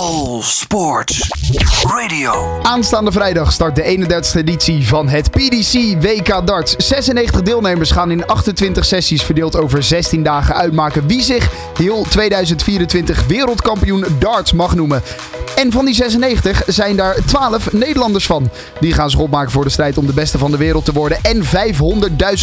[0.00, 1.28] All Sports
[1.82, 2.58] Radio.
[2.62, 6.74] Aanstaande vrijdag start de 31ste editie van het PDC WK Darts.
[6.76, 13.26] 96 deelnemers gaan in 28 sessies verdeeld over 16 dagen uitmaken wie zich heel 2024
[13.26, 15.02] wereldkampioen darts mag noemen.
[15.56, 18.50] En van die 96 zijn daar 12 Nederlanders van.
[18.80, 21.18] Die gaan zich opmaken voor de strijd om de beste van de wereld te worden
[21.22, 21.42] en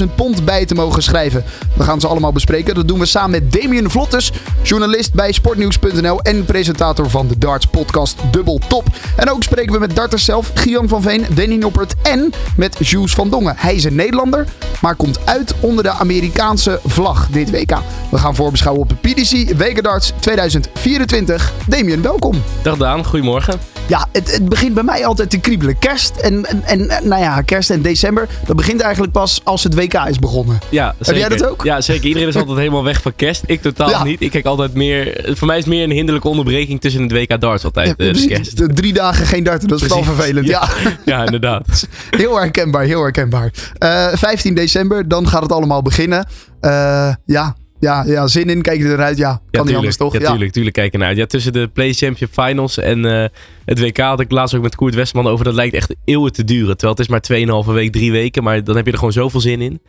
[0.01, 1.43] 500.000 pond bij te mogen schrijven.
[1.73, 2.75] We gaan ze allemaal bespreken.
[2.75, 4.31] Dat doen we samen met Damien Vlottes,
[4.63, 8.87] journalist bij sportnieuws.nl en presentator van de Darts podcast Dubbel Top.
[9.15, 13.13] En ook spreken we met darters zelf, Guillaume van Veen, Danny Noppert en met Jules
[13.13, 13.55] van Dongen.
[13.57, 14.45] Hij is een Nederlander,
[14.81, 17.77] maar komt uit onder de Amerikaanse vlag dit WK.
[18.11, 21.53] We gaan voorbeschouwen op de PDC WK Darts 2024.
[21.67, 22.43] Damien, welkom.
[22.61, 23.76] Dag Daan, goedemorgen.
[23.87, 25.79] Ja, het, het begint bij mij altijd te kriebelen.
[25.79, 29.75] Kerst en, en, en nou ja, kerst en december, dat begint eigenlijk pas als het
[29.75, 30.59] WK is begonnen.
[30.69, 31.63] Ja, Heb jij dat ook?
[31.63, 32.05] Ja, zeker.
[32.07, 33.43] Iedereen is altijd helemaal weg van kerst.
[33.45, 34.03] Ik totaal Ja.
[34.03, 34.21] niet.
[34.21, 35.31] Ik kijk altijd meer...
[35.35, 38.27] Voor mij is het meer een hinderlijke onderbreking tussen het WK darts altijd, eh, de
[38.27, 38.57] kerst.
[38.57, 40.47] De Drie dagen geen darten, dat is wel vervelend.
[40.47, 40.69] Ja.
[41.05, 41.87] Ja, inderdaad.
[42.17, 43.51] Heel herkenbaar, heel herkenbaar.
[43.77, 46.27] Eh 15 december, dan gaat het allemaal beginnen.
[46.59, 49.17] Eh, ja, ja, ja, zin in, kijk je eruit.
[49.17, 50.13] Ja, kan niet anders toch?
[50.13, 51.17] Ja, tuurlijk, tuurlijk kijken naar uit.
[51.17, 53.29] Ja, tussen de Play Championship Finals en eh,
[53.65, 55.45] het WK had ik laatst ook met Koert Westman over.
[55.45, 56.77] Dat lijkt echt eeuwen te duren.
[56.77, 58.43] Terwijl het is maar 2,5 week, drie weken.
[58.43, 59.81] Maar dan heb je er gewoon zoveel zin in.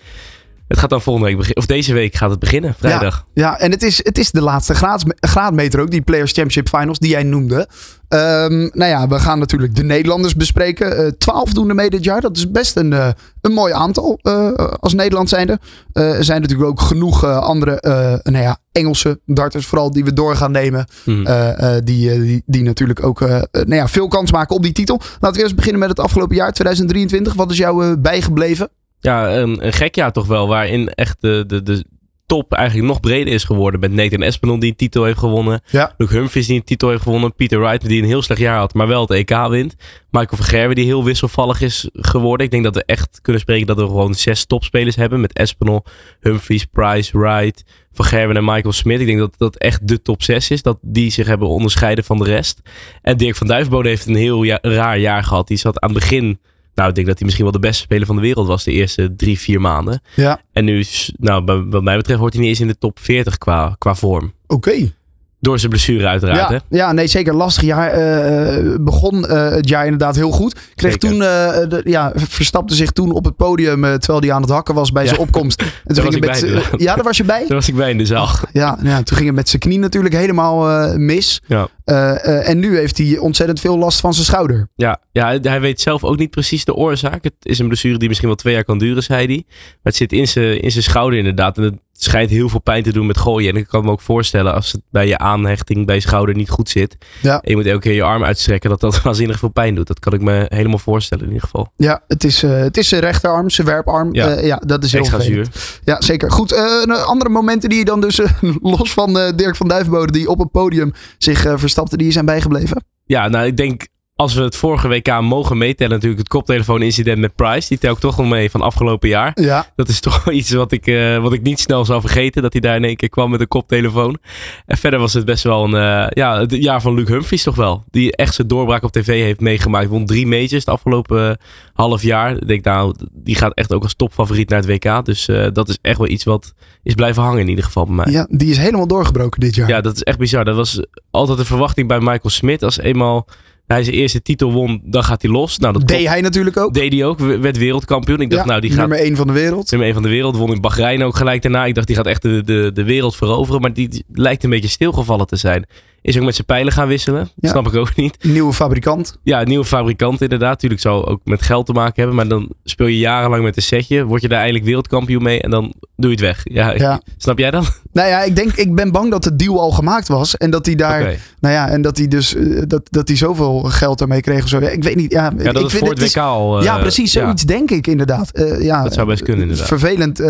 [0.68, 1.62] Het gaat dan volgende week beginnen.
[1.62, 3.26] Of deze week gaat het beginnen, vrijdag.
[3.34, 6.98] Ja, en het is, het is de laatste graad, graadmeter ook, die Players Championship Finals
[6.98, 7.68] die jij noemde.
[8.08, 10.96] Ehm, nou ja, we gaan natuurlijk de Nederlanders bespreken.
[10.96, 12.20] Eh, Twaalf doen er mee dit jaar.
[12.20, 13.08] Dat is best een, eh,
[13.40, 15.58] een mooi aantal eh, als Nederland zijnde.
[15.92, 17.78] Er zijn natuurlijk ook genoeg andere
[18.22, 20.86] nou ja, Engelse darters vooral die we door gaan nemen.
[21.24, 25.00] Eh, die, die, die natuurlijk ook nou ja, veel kans maken op die titel.
[25.20, 27.34] Laten we eerst beginnen met het afgelopen jaar 2023.
[27.34, 28.68] Wat is jou bijgebleven?
[29.00, 30.48] Ja, een, een gek jaar toch wel.
[30.48, 31.84] Waarin echt de, de, de
[32.28, 33.80] top eigenlijk nog breder is geworden.
[33.80, 35.60] Met Nathan Espinel die een titel heeft gewonnen.
[35.70, 35.94] Ja.
[35.96, 37.34] Luke Humphries die een titel heeft gewonnen.
[37.34, 39.74] Peter Wright die een heel slecht jaar had, maar wel het EK wint.
[40.10, 42.46] Michael van Gerwen die heel wisselvallig is geworden.
[42.46, 45.20] Ik denk dat we echt kunnen spreken dat we gewoon zes topspelers hebben.
[45.20, 45.84] Met Espinel,
[46.20, 49.00] Humphries, Price, Wright, van Gerwen en Michael Smit.
[49.00, 50.62] Ik denk dat dat echt de top 6 is.
[50.62, 52.60] Dat die zich hebben onderscheiden van de rest.
[53.02, 55.48] En Dirk van Duivenbode heeft een heel ja- raar jaar gehad.
[55.48, 56.40] Die zat aan het begin...
[56.78, 58.72] Nou, ik denk dat hij misschien wel de beste speler van de wereld was de
[58.72, 60.00] eerste drie, vier maanden.
[60.14, 62.78] Ja, En nu, is- nou, bij- wat mij betreft, hoort hij niet eens in de
[62.78, 64.32] top 40 qua, qua vorm.
[64.46, 64.92] oké.
[65.40, 66.54] Door zijn blessure uiteraard, hè?
[66.54, 67.34] Ja, ja, nee, zeker.
[67.34, 67.90] Lastig jaar.
[67.90, 70.54] Eh, begon eh, het jaar inderdaad heel goed.
[70.74, 71.08] Kreeg Zeker.
[71.08, 74.50] toen, eh, de, ja, verstapte zich toen op het podium eh, terwijl hij aan het
[74.50, 75.08] hakken was bij Ja.
[75.08, 75.62] zijn opkomst.
[75.62, 77.38] En toen ging het ik met, bij, eh, ja, daar was je bij?
[77.38, 78.28] Daar was ik bij in de zaal.
[78.52, 81.40] Ja, ja, toen ging het met zijn knie natuurlijk helemaal eh, mis.
[81.46, 81.68] Ja.
[81.84, 84.68] Eh, eh, en nu heeft hij ontzettend veel last van zijn schouder.
[84.74, 87.24] Ja, ja, hij- hij weet zelf ook niet precies de oorzaak.
[87.24, 89.44] Het is een blessure die misschien wel twee jaar kan duren, zei hij.
[89.46, 91.56] Maar het zit in zijn, in zijn schouder inderdaad.
[91.56, 93.50] En het schijnt heel veel pijn te doen met gooien.
[93.50, 96.50] En ik kan me ook voorstellen als het bij je aanhechting bij je schouder niet
[96.50, 96.96] goed zit.
[97.22, 97.34] Ja.
[97.34, 99.86] En je moet elke keer je arm uitstrekken, dat dat waanzinnig veel pijn doet.
[99.86, 101.72] Dat kan ik me helemaal voorstellen in ieder geval.
[101.76, 104.14] Ja, het is, eh, het is zijn rechterarm, zijn werparm.
[104.14, 104.28] Ja.
[104.28, 105.48] Ja, ja dat is heel Extra zuur.
[105.84, 106.30] Ja, zeker.
[106.30, 108.30] Goed, eh, andere momenten die je dan dus, eh,
[108.60, 112.12] los van eh, Dirk van Duivenbode, die op het podium zich eh, verstapte, die je
[112.12, 112.84] zijn bijgebleven?
[113.04, 113.86] Ja, nou ik denk
[114.18, 117.68] als we het vorige WK mogen meetellen natuurlijk het koptelefoon incident met Price.
[117.68, 119.30] Die tel ik toch nog mee van afgelopen jaar.
[119.34, 119.66] Ja.
[119.76, 122.42] Dat is toch wel iets wat ik, eh, wat ik niet snel zou vergeten.
[122.42, 124.18] Dat hij daar in één keer kwam met een koptelefoon.
[124.66, 127.54] En verder was het best wel een, eh, ja, het jaar van Luke Humphries toch
[127.54, 127.84] wel.
[127.90, 129.88] Die echt zijn doorbraak op tv heeft meegemaakt.
[129.88, 131.36] Won drie majors het afgelopen eh,
[131.72, 132.36] half jaar.
[132.36, 135.04] Ik denk nou, die gaat echt ook als topfavoriet naar het WK.
[135.04, 136.52] Dus dat is echt wel iets wat
[136.82, 138.12] is blijven hangen in ieder geval bij mij.
[138.12, 139.68] ja, die is helemaal doorgebroken dit jaar.
[139.68, 140.44] Ja, dat is echt bizar.
[140.44, 142.62] Dat was altijd de verwachting bij Michael Smit.
[142.62, 143.26] Als eenmaal
[143.68, 145.58] hij zijn eerste titel won, dan gaat hij los.
[145.58, 146.74] Nou, dat Deed hij natuurlijk ook.
[146.74, 147.18] deed hij ook.
[147.18, 148.20] Werd wereldkampioen.
[148.20, 149.70] Ik dacht, Ja, nou, die gaat nummer 1 van de wereld.
[149.70, 150.36] nummer 1 van de wereld.
[150.36, 151.64] Won in Bahrein ook gelijk daarna.
[151.64, 153.60] Ik dacht, die gaat echt de, de, de wereld veroveren.
[153.60, 155.66] Maar die, die lijkt een beetje stilgevallen te zijn.
[156.02, 157.28] Is ook met zijn pijlen gaan wisselen.
[157.36, 157.48] Ja.
[157.50, 158.24] Snap ik ook niet.
[158.24, 159.18] Nieuwe fabrikant.
[159.22, 160.58] Ja, nieuwe fabrikant inderdaad.
[160.58, 162.14] Tuurlijk zou ook met geld te maken hebben.
[162.16, 164.04] Maar dan speel je jarenlang met een setje.
[164.04, 165.40] Word je daar eindelijk wereldkampioen mee.
[165.40, 165.62] En dan
[165.96, 166.40] doe je het weg.
[166.44, 167.00] Ja, Ja.
[167.16, 167.82] Snap jij dat?
[167.98, 170.36] Nou ja, ik denk, ik ben bang dat de deal al gemaakt was.
[170.36, 173.62] En dat hij daar, nou ja, en dat hij dus, eh, dat, dat hij zoveel
[173.62, 174.60] geld daarmee kreeg of zo.
[174.60, 175.12] Ja, ik weet niet.
[175.12, 176.58] Ja, Ja, ik dat het vind voor het is- WK al...
[176.58, 177.12] eh, ja, precies.
[177.12, 177.20] ja.
[177.22, 178.30] Zoiets denk ik inderdaad.
[178.30, 179.66] Eh, ja, Dat zou best kunnen, inderdaad.
[179.68, 180.20] Vervelend.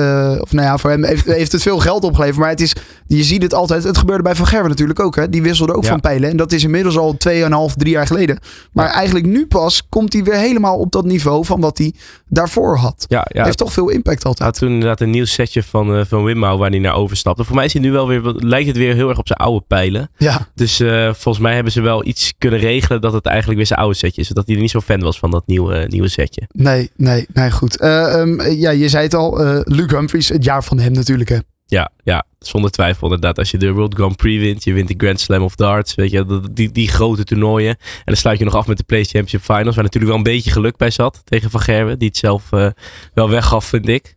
[0.40, 2.38] of nou ja, voor hem heeft, heeft het veel geld opgeleverd.
[2.38, 2.72] Maar het is,
[3.06, 3.84] je ziet het altijd.
[3.84, 5.16] Het gebeurde bij Van Gerwen natuurlijk ook.
[5.16, 5.28] Hè?
[5.28, 6.30] Die wisselde ook van pijlen.
[6.30, 8.38] En dat is inmiddels al 2,5, 3 jaar geleden.
[8.72, 11.92] Maar eigenlijk nu pas komt hij weer helemaal op dat niveau van wat hij
[12.28, 13.04] daarvoor had.
[13.08, 13.44] Ja, ja.
[13.44, 14.48] Heeft toch veel impact altijd.
[14.48, 17.44] had toen inderdaad een nieuw setje van, van Wimbau waar hij naar overstapte.
[17.58, 20.10] Mij is hij nu wel weer, lijkt het weer heel erg op zijn oude pijlen.
[20.18, 23.66] Ja, Dus eh, volgens mij hebben ze wel iets kunnen regelen dat het eigenlijk weer
[23.66, 24.26] zijn oude setje is.
[24.28, 26.48] Zodat hij er niet zo fan was van dat nieuwe, nieuwe setje.
[26.52, 27.78] nee, nee, nee, goed.
[27.80, 29.40] Eh, ehm, ja, je zei het al.
[29.44, 31.28] eh, Luke Humphries, het jaar van hem natuurlijk.
[31.28, 31.38] Hè.
[31.66, 33.38] Ja, ja, zonder twijfel inderdaad.
[33.38, 36.10] Als je de World Grand Prix wint, je wint de Grand Slam of Darts, weet
[36.10, 37.70] je, dat- die, die grote toernooien.
[37.78, 40.32] En dan sluit je nog af met de Play Championship Finals, waar natuurlijk wel een
[40.34, 42.66] beetje geluk bij zat tegen Van Gerwen, die het zelf eh,
[43.14, 44.16] wel weggaf, vind ik.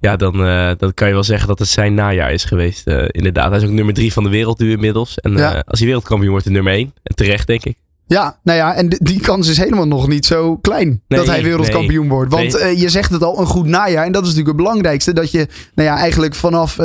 [0.00, 0.36] Ja, dan,
[0.78, 3.48] dan kan je wel zeggen dat het zijn najaar is geweest, eh, inderdaad.
[3.50, 5.18] Hij is ook nummer drie van de wereld nu inmiddels.
[5.18, 5.54] En Ja.
[5.54, 6.92] eh, als hij wereldkampioen wordt, de nummer één.
[7.02, 7.76] En terecht, denk ik.
[8.06, 12.08] Ja, nou ja, en die kans is helemaal nog niet zo klein dat hij wereldkampioen
[12.08, 12.32] wordt.
[12.32, 12.78] Want nee.
[12.78, 14.04] je zegt het al, een goed najaar.
[14.04, 15.12] En dat is natuurlijk het belangrijkste.
[15.12, 16.76] Dat je, nou ja, eigenlijk vanaf,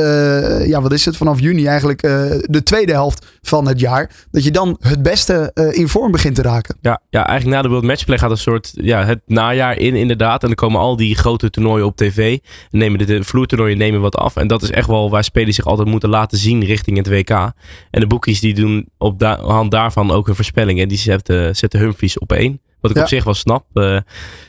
[0.65, 1.17] ja, wat is het?
[1.17, 2.01] Vanaf juni eigenlijk
[2.41, 4.11] de tweede helft van het jaar.
[4.31, 6.77] Dat je dan het beste eh, in vorm begint te raken.
[6.81, 10.41] Ja, ja, eigenlijk na de World Matchplay gaat een soort ja, het najaar in inderdaad.
[10.41, 12.37] En dan komen al die grote toernooien op tv.
[12.71, 14.35] En nemen de, vloertoernooien nemen wat af.
[14.35, 17.29] En dat is echt wel waar spelers zich altijd moeten laten zien richting het WK.
[17.29, 17.53] En
[17.91, 20.83] de boekies die doen op da- hand daarvan ook hun voorspellingen.
[20.83, 22.61] En die zetten, zetten Humphries op één.
[22.81, 23.03] Wat ik Ja.
[23.03, 23.65] op zich wel snap.
[23.73, 23.97] Eh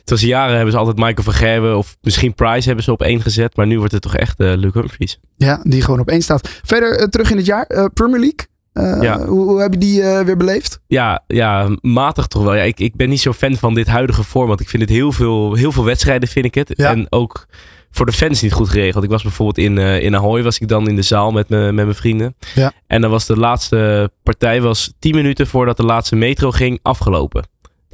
[0.04, 3.20] het jaren hebben ze altijd Michael van Gerwen of misschien Price hebben ze op één
[3.22, 3.56] gezet.
[3.56, 5.18] Maar nu wordt het toch echt eh Luke Humphries.
[5.36, 6.60] Ja, die gewoon op één staat.
[6.64, 8.46] Verder terug in het jaar, Premier League.
[8.76, 9.26] Eh, Ja.
[9.26, 10.80] hoe, hoe heb je die eh, weer beleefd?
[10.86, 12.54] Ja, ja, matig toch wel.
[12.54, 14.60] Ja, ik, ik ben niet zo fan van dit huidige format.
[14.60, 16.72] Ik vind het heel veel, heel veel wedstrijden, vind ik het.
[16.76, 16.90] Ja.
[16.90, 17.46] En ook
[17.90, 19.04] voor de fans niet goed geregeld.
[19.04, 21.56] Ik was bijvoorbeeld in, eh in Ahoy, was ik dan in de zaal met, me,
[21.72, 22.34] met mijn vrienden.
[22.54, 22.72] Ja.
[22.86, 27.44] En dan was de laatste partij was 10 minuten voordat de laatste metro ging afgelopen.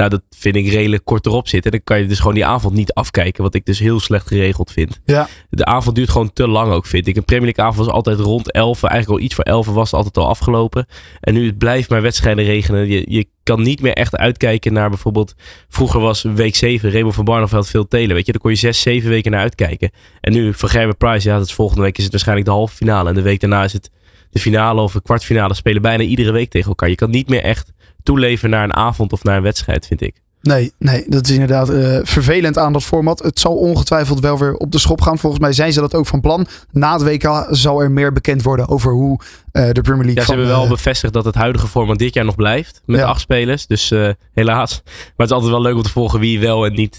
[0.02, 1.70] Nou, dat vind ik redelijk kort erop zitten.
[1.70, 3.42] Dan kan je dus gewoon die avond niet afkijken.
[3.42, 5.00] Wat ik dus heel slecht geregeld vind.
[5.04, 5.28] Ja.
[5.50, 7.16] De avond duurt gewoon te lang ook, vind ik.
[7.16, 8.82] Een Premier League avond was altijd rond 11.
[8.82, 10.86] Eigenlijk al iets voor 11 was het altijd al afgelopen.
[11.20, 12.88] En nu het blijft maar wedstrijden regenen.
[12.88, 15.34] Je, je kan niet meer echt uitkijken naar bijvoorbeeld...
[15.68, 18.14] Vroeger was week 7 Raymond van Barneveld veel telen.
[18.14, 19.90] Weet je, daar kon je 6, 7 weken naar uitkijken.
[20.20, 22.76] En nu van Gerben Price, ja, dat is volgende week is het waarschijnlijk de halve
[22.76, 23.08] finale.
[23.08, 23.90] En de week daarna is het
[24.30, 25.54] de finale of de kwartfinale.
[25.54, 26.88] Spelen bijna iedere week tegen elkaar.
[26.88, 27.72] Je kan niet meer echt
[28.02, 30.22] toeleven naar een avond of naar een wedstrijd, vind ik.
[30.42, 33.22] Nee, nee, dat is inderdaad eh, vervelend aan dat format.
[33.22, 35.18] Het zal ongetwijfeld wel weer op de schop gaan.
[35.18, 36.46] Volgens mij zijn ze dat ook van plan.
[36.70, 39.18] Na het WK zal er meer bekend worden over hoe
[39.52, 41.98] eh, de Premier League Ja, ze van, hebben wel eh, bevestigd dat het huidige format
[41.98, 42.80] dit jaar nog blijft.
[42.84, 43.06] Met Ja.
[43.06, 43.66] acht spelers.
[43.66, 43.92] Dus
[44.32, 44.82] helaas.
[44.84, 46.98] Maar het is altijd wel leuk om te volgen wie wel en niet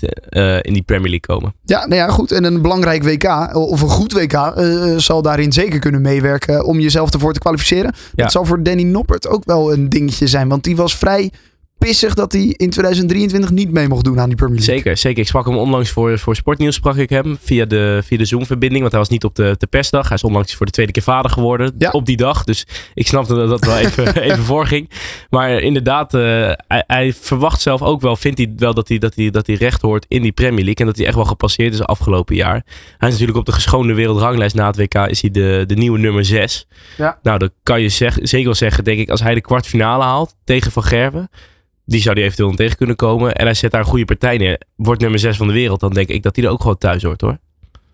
[0.62, 1.54] in die Premier League komen.
[1.66, 2.32] Ja, nou ja, goed.
[2.32, 4.54] En een belangrijk WK, of een goed WK,
[4.98, 7.94] zal daarin zeker kunnen meewerken om jezelf ervoor te kwalificeren.
[8.16, 8.24] Ja.
[8.24, 10.48] Dat zal voor Danny Noppert ook wel een dingetje zijn.
[10.50, 11.32] Want die was vrij
[11.84, 14.76] pissig dat hij in 2023 niet mee mocht doen aan die Premier League.
[14.76, 15.22] Zeker, zeker.
[15.22, 18.80] Ik sprak hem onlangs voor, voor Sportnieuws sprak ik hem via de, via de Zoom-verbinding.
[18.82, 20.08] Want hij was niet op de, de persdag.
[20.08, 21.90] Hij is onlangs voor de tweede keer vader geworden Ja.
[21.90, 22.44] op die dag.
[22.44, 24.90] Dus ik snapte dat dat wel even, even voorging.
[25.30, 26.22] Maar inderdaad, eh,
[26.68, 29.56] hij, hij verwacht zelf ook wel, vindt hij wel dat hij, dat, hij, dat hij
[29.56, 30.76] recht hoort in die Premier League.
[30.76, 32.64] En dat hij echt wel gepasseerd is afgelopen jaar.
[32.98, 36.00] Hij is natuurlijk op de geschoonde wereldranglijst na het WK is hij de, de nieuwe
[36.00, 36.68] nummer 6.
[36.98, 37.20] Ja.
[37.24, 40.36] Nou, dan kan je zeg, zeker wel zeggen, denk ik, als hij de kwartfinale haalt
[40.44, 41.30] tegen Van Gerwen.
[41.94, 43.36] Die zou die eventueel tegen kunnen komen.
[43.36, 44.62] En hij zet daar een goede partij neer.
[44.76, 45.80] Wordt nummer 6 van de wereld.
[45.80, 47.38] Dan denk ik dat hij er ook gewoon thuis hoort hoor.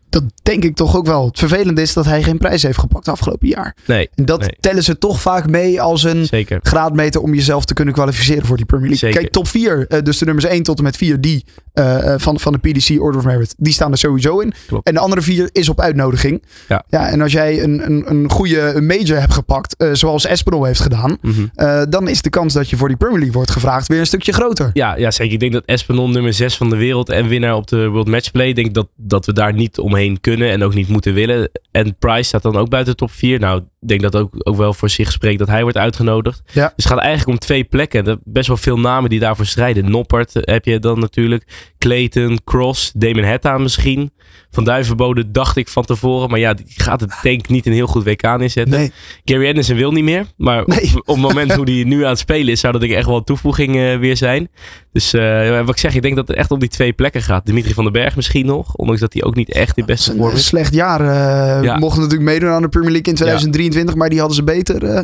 [0.09, 1.25] Dat denk ik toch ook wel.
[1.25, 3.75] Het vervelende is dat hij geen prijs heeft gepakt afgelopen jaar.
[3.85, 4.49] Nee, En dat Nee.
[4.59, 6.59] tellen ze toch vaak mee als een zeker.
[6.63, 9.07] graadmeter om jezelf te kunnen kwalificeren voor die Premier League.
[9.09, 9.21] Zeker.
[9.21, 12.19] Kijk, top 4, eh, dus de nummers 1 tot en met 4, die eh, eh,
[12.19, 14.53] van, van de PDC Order of Merit, die staan er sowieso in.
[14.67, 14.87] Klopt.
[14.87, 16.43] En de andere vier is op uitnodiging.
[16.67, 16.83] Ja.
[16.89, 21.17] ja en als jij een, een, een goede major hebt gepakt, zoals Espinol heeft gedaan,
[21.21, 21.89] Mhm.
[21.89, 24.33] dan is de kans dat je voor die Premier League wordt gevraagd weer een stukje
[24.33, 24.69] groter.
[24.73, 25.33] Ja, ja, zeker.
[25.33, 28.53] Ik denk dat Espinol nummer 6 van de wereld en winnaar op de World Matchplay.
[28.53, 31.51] Denk dat, dat we daar niet omheen kunnen en ook niet moeten willen.
[31.71, 33.39] En Price staat dan ook buiten de top 4.
[33.39, 36.41] Nou, ik denk dat ook, ook wel voor zich spreekt dat hij wordt uitgenodigd.
[36.53, 36.73] Ja.
[36.75, 38.07] Dus het gaat eigenlijk om twee plekken.
[38.07, 39.91] Er best wel veel namen die daarvoor strijden.
[39.91, 41.73] Noppert heb je dan natuurlijk.
[41.79, 44.11] Clayton, Cross, Damon Hetta misschien.
[44.51, 46.29] Van Duivenbode dacht ik van tevoren.
[46.29, 48.79] Maar ja, die gaat het denk ik niet een heel goed WK neerzetten.
[48.79, 48.91] Nee,
[49.25, 50.25] Gary Anderson wil niet meer.
[50.37, 50.79] Maar Nee.
[50.95, 52.99] op, op het moment hoe hij nu aan het spelen is, zou dat denk ik
[52.99, 54.49] echt wel een toevoeging eh, weer zijn.
[54.91, 57.45] Dus eh, wat ik zeg, ik denk dat het echt om die twee plekken gaat.
[57.45, 58.75] Dimitri van den Berg misschien nog.
[58.75, 60.45] Ondanks dat hij ook niet echt in beste een vorm eh, is.
[60.45, 61.01] slecht jaar.
[61.01, 61.77] eh Ja.
[61.77, 65.01] Mochten natuurlijk meedoen aan de Premier League in 2023, maar die hadden ze beter eh,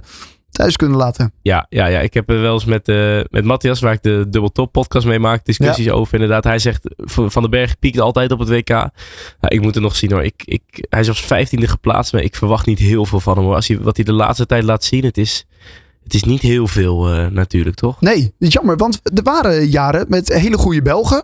[0.56, 1.34] thuis kunnen laten.
[1.42, 4.26] Ja, ja, ja, ik heb er wel eens met, eh, met Matthias, waar ik de
[4.30, 6.44] Double Top podcast mee maak, discussies over inderdaad.
[6.44, 8.70] Hij zegt, Van den Berg piekt altijd op het WK.
[8.70, 8.88] Nou,
[9.40, 10.24] ik moet het nog zien hoor.
[10.24, 13.46] Ik, ik, hij is als vijftiende geplaatst, maar ik verwacht niet heel veel van hem.
[13.46, 13.56] hoor.
[13.56, 15.46] Als hij, wat hij de laatste tijd laat zien, het is,
[16.04, 18.02] het is niet heel veel eh, natuurlijk, toch?
[18.02, 21.24] Nee, jammer, want er waren jaren met hele goede Belgen.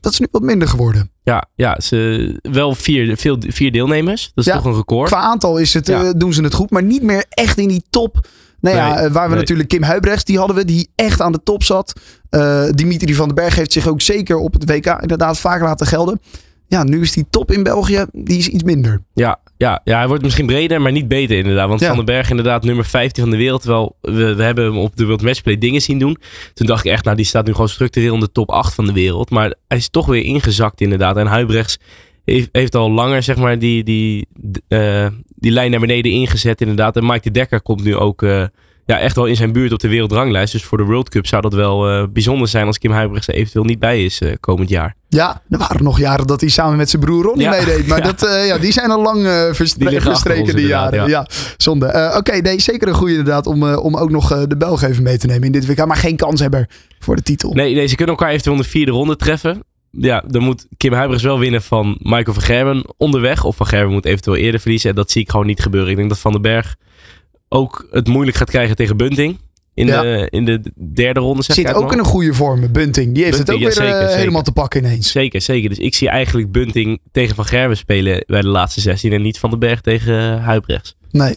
[0.00, 1.10] Dat is nu wat minder geworden.
[1.22, 4.30] Ja, ja ze, wel vier, veel, vier deelnemers.
[4.34, 5.08] Dat is Ja, toch een record.
[5.08, 6.02] Qua aantal is het, Ja.
[6.04, 8.26] eh, doen ze het goed, maar niet meer echt in die top.
[8.60, 9.38] Nou ja, Nee, eh, waar we nee.
[9.38, 12.00] natuurlijk Kim Huibrechts, die hadden we, die echt aan de top zat.
[12.30, 15.86] Eh, Dimitri van den Berg heeft zich ook zeker op het WK inderdaad vaak laten
[15.86, 16.20] gelden.
[16.66, 19.02] Ja, nu is die top in België, die is iets minder.
[19.14, 21.68] Ja, ja, ja, hij wordt misschien breder, maar niet beter inderdaad.
[21.68, 21.86] Want Ja.
[21.86, 23.60] Van den Berg inderdaad nummer 15 van de wereld.
[23.60, 26.16] Terwijl we, we hebben hem op de World Matchplay dingen zien doen.
[26.54, 28.86] Toen dacht ik echt, nou die staat nu gewoon structureel in de top 8 van
[28.86, 29.30] de wereld.
[29.30, 31.16] Maar hij is toch weer ingezakt inderdaad.
[31.16, 31.78] En Huibrechts
[32.24, 34.26] heeft, heeft al langer zeg maar die, die,
[34.68, 36.96] eh, die lijn naar beneden ingezet inderdaad.
[36.96, 38.44] En Mike de Dekker komt nu ook eh,
[38.86, 40.52] ja, echt wel in zijn buurt op de wereldranglijst.
[40.52, 43.34] Dus voor de World Cup zou dat wel eh, bijzonder zijn als Kim Huibrechts er
[43.34, 44.94] eventueel niet bij is komend jaar.
[45.08, 47.50] Ja, er waren nog jaren dat hij samen met zijn broer Ronnie Ja.
[47.50, 47.86] meedeed.
[47.86, 48.12] Maar Ja.
[48.12, 49.22] Dat, ja, die zijn al lang
[49.52, 51.08] verstre- achter verstreken, die jaren.
[51.08, 51.26] Ja.
[51.56, 52.12] zonde.
[52.16, 55.26] Oké, nee, zeker een goede inderdaad om, om ook nog de Belg even mee te
[55.26, 55.86] nemen in dit WK.
[55.86, 57.52] Maar geen kanshebber voor de titel.
[57.52, 59.62] Nee, nee, ze kunnen elkaar eventueel in de vierde ronde treffen.
[59.90, 63.44] Ja, dan moet Kim Huibrechts wel winnen van Michael van Gerwen onderweg.
[63.44, 64.90] Of van Gerwen moet eventueel eerder verliezen.
[64.90, 65.90] En dat zie ik gewoon niet gebeuren.
[65.90, 66.76] Ik denk dat Van den Berg
[67.48, 69.38] ook het moeilijk gaat krijgen tegen Bunting.
[69.74, 70.02] In, Ja.
[70.02, 70.60] de, in de
[70.94, 71.42] derde ronde.
[71.42, 72.72] Zeg Zit ook in een goede vorm.
[72.72, 74.16] Bunting, die heeft het ook weer eh, zeker.
[74.16, 75.10] helemaal te pakken ineens.
[75.10, 75.68] Zeker, zeker.
[75.68, 79.38] Dus ik zie eigenlijk Bunting tegen Van Gerwen spelen bij de laatste 16 en niet
[79.38, 80.96] Van den Berg tegen Huibrechts.
[81.10, 81.36] Nee.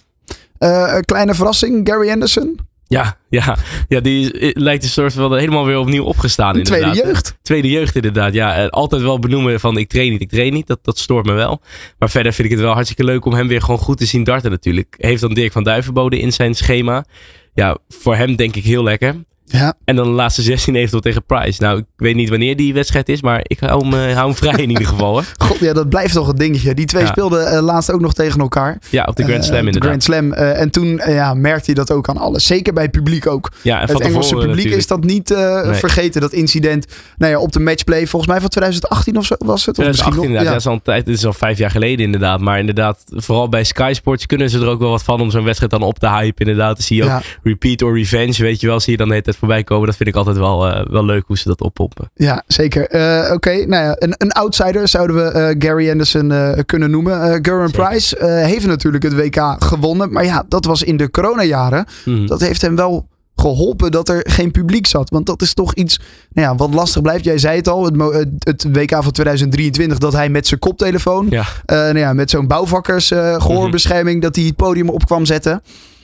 [0.58, 2.60] Eh, een kleine verrassing, Gary Anderson.
[2.94, 3.58] Ja, ja,
[3.88, 6.64] ja, die is- lijkt een soort van helemaal weer opnieuw opgestaan.
[6.64, 7.38] Tweede jeugd.
[7.42, 8.56] Tweede jeugd inderdaad, ja.
[8.56, 10.68] En altijd wel benoemen van ik train niet, ik train niet.
[10.68, 11.62] Dat, dat stoort me wel.
[12.00, 14.24] Maar verder vind ik het wel hartstikke leuk om hem weer gewoon goed te zien
[14.24, 14.96] darten natuurlijk.
[14.98, 17.06] Heeft dan Dirk van Duivenbode in zijn schema.
[17.54, 19.16] Ja, voor hem denk ik heel lekker.
[19.46, 19.74] Ja.
[19.86, 21.62] En dan de laatste 16 eventueel tegen Price.
[21.62, 24.54] Nou, ik weet niet wanneer die wedstrijd is, maar ik hou hem, hou hem vrij
[24.64, 25.18] in ieder geval.
[25.18, 25.24] Hè.
[25.46, 26.74] God, ja, dat blijft toch een dingetje.
[26.74, 27.08] Die twee Ja.
[27.08, 28.78] speelden eh, laatst ook nog tegen elkaar.
[28.90, 29.90] Ja, op de Grand Eh, Slam de inderdaad.
[29.90, 30.34] Grand Slam.
[30.34, 32.46] eh, en toen ja, merkte je dat ook aan alles.
[32.46, 33.52] Zeker bij het publiek ook.
[33.62, 35.74] ja, en van het Engelse tevoren publiek is dat niet Nee.
[35.74, 36.22] vergeten.
[36.22, 36.86] Dat incident
[37.18, 38.08] nou ja, op de matchplay.
[38.08, 39.78] Volgens mij van 2018 of zo was het.
[39.78, 40.26] Of 2018 misschien nog.
[40.26, 40.44] inderdaad.
[40.46, 40.50] Ja.
[40.50, 40.52] Ja.
[40.52, 42.40] dat is al een tijd, is al vijf jaar geleden inderdaad.
[42.40, 45.44] Maar inderdaad, vooral bij Sky Sports kunnen ze er ook wel wat van om zo'n
[45.44, 46.46] wedstrijd dan op te hypen.
[46.46, 48.80] Inderdaad, dan zie je ook repeat or revenge, weet je wel.
[48.80, 49.88] Zie je dan de tijd voorbij komen.
[49.88, 52.12] Dat vind ik altijd wel, eh, wel leuk hoe ze dat oppompen.
[52.16, 52.88] Ja, zeker.
[52.88, 56.34] Eh, Oké, nou ja, een, een outsider zouden we eh, Gary Anderson
[56.66, 57.28] kunnen noemen.
[57.34, 57.72] Zeker.
[57.72, 60.12] Price heeft natuurlijk het WK gewonnen.
[60.12, 61.86] Maar ja, dat was in de coronajaren.
[62.06, 62.26] Mhm.
[62.26, 65.10] Dat heeft hem wel geholpen dat er geen publiek zat.
[65.10, 66.00] Want dat is toch iets
[66.34, 67.24] nou ja, wat lastig blijft.
[67.24, 71.28] Jij zei het al, het, het, het WK van 2023, dat hij met zijn koptelefoon,
[71.30, 71.46] Ja.
[71.66, 75.62] nou ja, met zo'n bouwvakkers eh, gehoorbescherming, dat hij het podium op kwam zetten.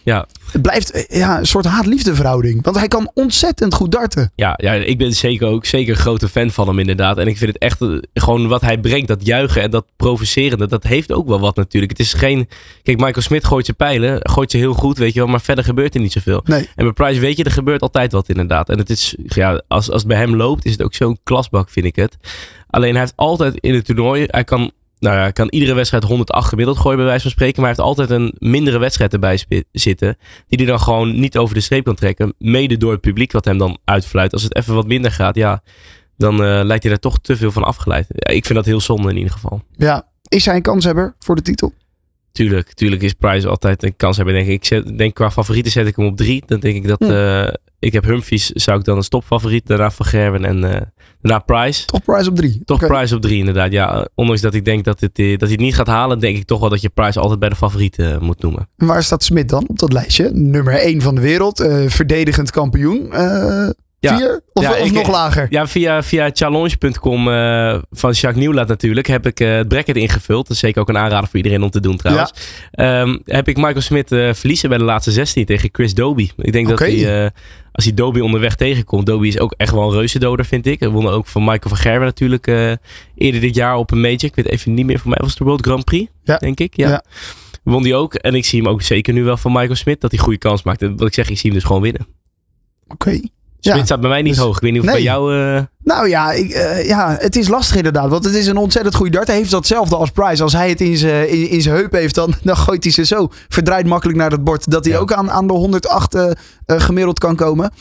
[0.10, 0.28] Ja.
[0.52, 2.64] Het blijft eh, ja, een soort haat-liefde verhouding.
[2.64, 4.32] Want hij kan ontzettend goed darten.
[4.36, 7.18] Ja, ja, ik ben zeker ook zeker een grote fan van hem inderdaad.
[7.18, 10.68] En ik vind het echt eh, gewoon wat hij brengt, dat juichen en dat provocerende,
[10.68, 11.92] dat heeft ook wel wat natuurlijk.
[11.92, 12.50] Het is geen...
[12.84, 15.30] Kijk, Michael Smit gooit zijn pijlen, gooit ze heel goed, weet je wel.
[15.30, 16.42] Maar verder gebeurt er niet zoveel.
[16.44, 16.70] Nee.
[16.76, 18.70] En bij Price weet je, er gebeurt altijd wat inderdaad.
[18.70, 21.70] En het is, ja, als, als het bij hem loopt, is het ook zo'n klasbak,
[21.70, 22.18] vind ik het.
[22.70, 26.48] Alleen hij heeft altijd in het toernooi, hij kan, nou ja, kan iedere wedstrijd 108
[26.48, 27.62] gemiddeld gooien bij wijze van spreken.
[27.62, 29.40] Maar hij heeft altijd een mindere wedstrijd erbij
[29.72, 30.18] zitten.
[30.48, 32.34] Die hij dan gewoon niet over de streep kan trekken.
[32.38, 34.34] Mede door het publiek wat hem dan uitfluit.
[34.34, 35.62] Als het even wat minder gaat, ja,
[36.18, 38.06] dan eh, lijkt hij daar toch te veel van afgeleid.
[38.10, 39.62] Ja, ik vind dat heel zonde in ieder geval.
[39.76, 40.08] Ja.
[40.28, 41.74] Is hij een kanshebber voor de titel?
[42.40, 44.36] Tuurlijk, tuurlijk is Price altijd een kans hebben.
[44.36, 44.54] Denk ik.
[44.54, 46.44] ik zet, denk qua favorieten zet ik hem op drie.
[46.46, 47.48] Dan denk ik dat eh,
[47.80, 49.68] ik heb Humphries, zou ik dan een stopfavoriet.
[49.68, 50.82] Daarna Van Gerwen en eh,
[51.22, 51.86] daarna Price.
[51.86, 52.62] Toch Price op drie?
[52.66, 52.88] Toch Oké.
[52.88, 53.72] Price op drie inderdaad.
[53.72, 56.38] Ja, ondanks dat ik denk dat, het, eh, dat hij het niet gaat halen, denk
[56.38, 58.70] ik toch wel dat je Price altijd bij de favorieten moet noemen.
[58.78, 60.30] En waar staat Smit dan op dat lijstje?
[60.34, 61.68] Nummer 1 van de wereld.
[61.88, 63.12] verdedigend kampioen.
[64.02, 64.18] Ja.
[64.18, 64.44] Vier?
[64.54, 65.48] Of, Ja, of ik- nog lager?
[65.50, 70.48] Ja, via, via challenge.com eh, van Jacques Nieuwlaat natuurlijk heb ik eh, het bracket ingevuld.
[70.48, 72.32] Dat is zeker ook een aanrader voor iedereen om te doen trouwens.
[72.72, 76.30] Ehm, heb ik Michael Smit eh, verliezen bij de laatste 16 tegen Chris Doby.
[76.38, 77.32] Ik denk dat hij,
[77.72, 80.80] als hij Doby onderweg tegenkomt, Doby is ook echt wel een reuzendoder vind ik.
[80.80, 82.48] Hij won ook van Michael van Gerwen natuurlijk
[83.16, 84.24] eerder dit jaar op een major.
[84.24, 86.38] Ik weet even niet meer, voor mij was het de World Grand Prix, Ja.
[86.38, 86.76] denk ik.
[86.76, 86.90] Ja.
[86.90, 87.04] Ja.
[87.64, 88.14] Won die ook.
[88.14, 90.64] En ik zie hem ook zeker nu wel van Michael Smit dat hij goede kans
[90.64, 90.82] maakt.
[90.82, 92.08] En wat ik zeg, ik zie hem dus gewoon winnen.
[92.88, 93.20] Oké.
[93.60, 93.86] Smit Ja.
[93.86, 94.56] staat bij mij niet Dus- hoog.
[94.56, 94.96] Ik weet niet of nee.
[94.96, 95.36] bij jou...
[95.56, 98.10] eh, Nou ja, ik, eh, ja, het is lastig inderdaad.
[98.10, 99.28] Want het is een ontzettend goede dart.
[99.28, 100.44] Hij heeft datzelfde als Price.
[100.44, 103.06] Als hij het in zijn in, in zijn heup heeft, dan, dan gooit hij ze
[103.06, 104.72] zo verdraaid makkelijk naar het bord.
[104.72, 105.00] Dat hij Ja.
[105.00, 106.32] ook aan, aan de 108 eh,
[106.66, 107.72] gemiddeld kan komen.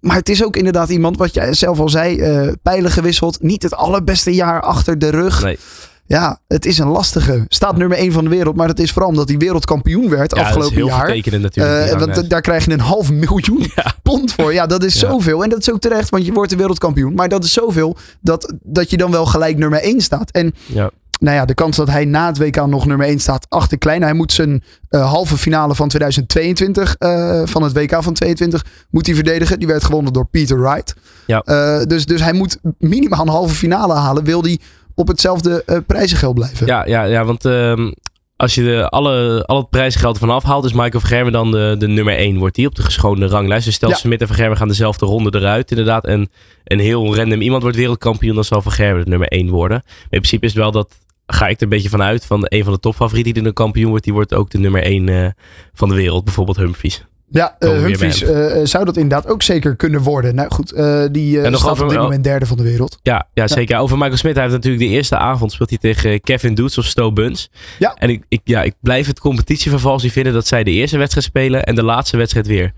[0.00, 3.42] Maar het is ook inderdaad iemand, wat jij zelf al zei, pijlen gewisseld.
[3.42, 5.42] Niet het allerbeste jaar achter de rug.
[5.42, 5.58] nee.
[6.06, 7.44] Ja, het is een lastige.
[7.48, 8.56] Staat nummer 1 van de wereld.
[8.56, 11.08] Maar dat is vooral omdat hij wereldkampioen werd Ja, dat is afgelopen heel jaar.
[11.40, 11.56] natuurlijk.
[11.56, 13.94] Eh, die want daar krijg je een half miljoen Ja.
[14.02, 14.52] pond voor.
[14.52, 15.08] Ja, dat is Ja.
[15.08, 15.42] zoveel.
[15.42, 17.14] En dat is ook terecht, want je wordt de wereldkampioen.
[17.14, 20.30] Maar dat is zoveel dat, dat je dan wel gelijk nummer 1 staat.
[20.30, 20.90] En ja.
[21.20, 24.02] nou ja, de kans dat hij na het WK nog nummer 1 staat, achter klein.
[24.02, 29.06] Hij moet zijn eh, halve finale van 2022, eh, van het WK van 22, moet
[29.06, 29.58] hij verdedigen.
[29.58, 30.94] Die werd gewonnen door Peter Wright.
[31.26, 31.40] Ja.
[31.40, 34.24] Eh, dus, dus hij moet minimaal een halve finale halen.
[34.24, 34.58] Wil hij
[34.96, 36.66] op hetzelfde eh, prijzengeld blijven?
[36.66, 37.92] Ja, ja, ja want ehm,
[38.36, 41.74] als je de, alle, al het prijsgeld ervan afhaalt, is Michael van Gerwen dan de,
[41.78, 42.38] de nummer 1.
[42.38, 43.64] Wordt die op de geschoonde ranglijst.
[43.64, 43.94] Dus stel Ja.
[43.94, 46.06] Smit en van Gerwen gaan dezelfde ronde eruit inderdaad.
[46.06, 46.28] En
[46.64, 49.82] een heel random iemand wordt wereldkampioen, dan zal van de nummer 1 worden.
[49.84, 52.64] Maar in principe is het wel dat, ga ik er een beetje vanuit, van een
[52.64, 55.30] van de topfavorieten die de kampioen wordt, die wordt ook de nummer 1 eh,
[55.72, 56.24] van de wereld.
[56.24, 57.04] Bijvoorbeeld Humphries.
[57.28, 60.34] Ja, uh, Humphries bij eh, zou dat inderdaad ook zeker kunnen worden.
[60.34, 62.62] Nou goed, eh, die eh, En nog staat over- op dit moment derde van de
[62.62, 62.98] wereld.
[63.02, 63.78] Ja, ja, zeker.
[63.78, 64.34] Over Michael Smith.
[64.34, 67.50] Hij heeft natuurlijk de eerste avond speelt hij tegen Kevin Doets of Sto Buns.
[67.78, 67.94] Ja.
[67.98, 71.64] En ik, ik, ja, ik blijf het competitievervalsie vinden dat zij de eerste wedstrijd spelen
[71.64, 72.72] en de laatste wedstrijd weer.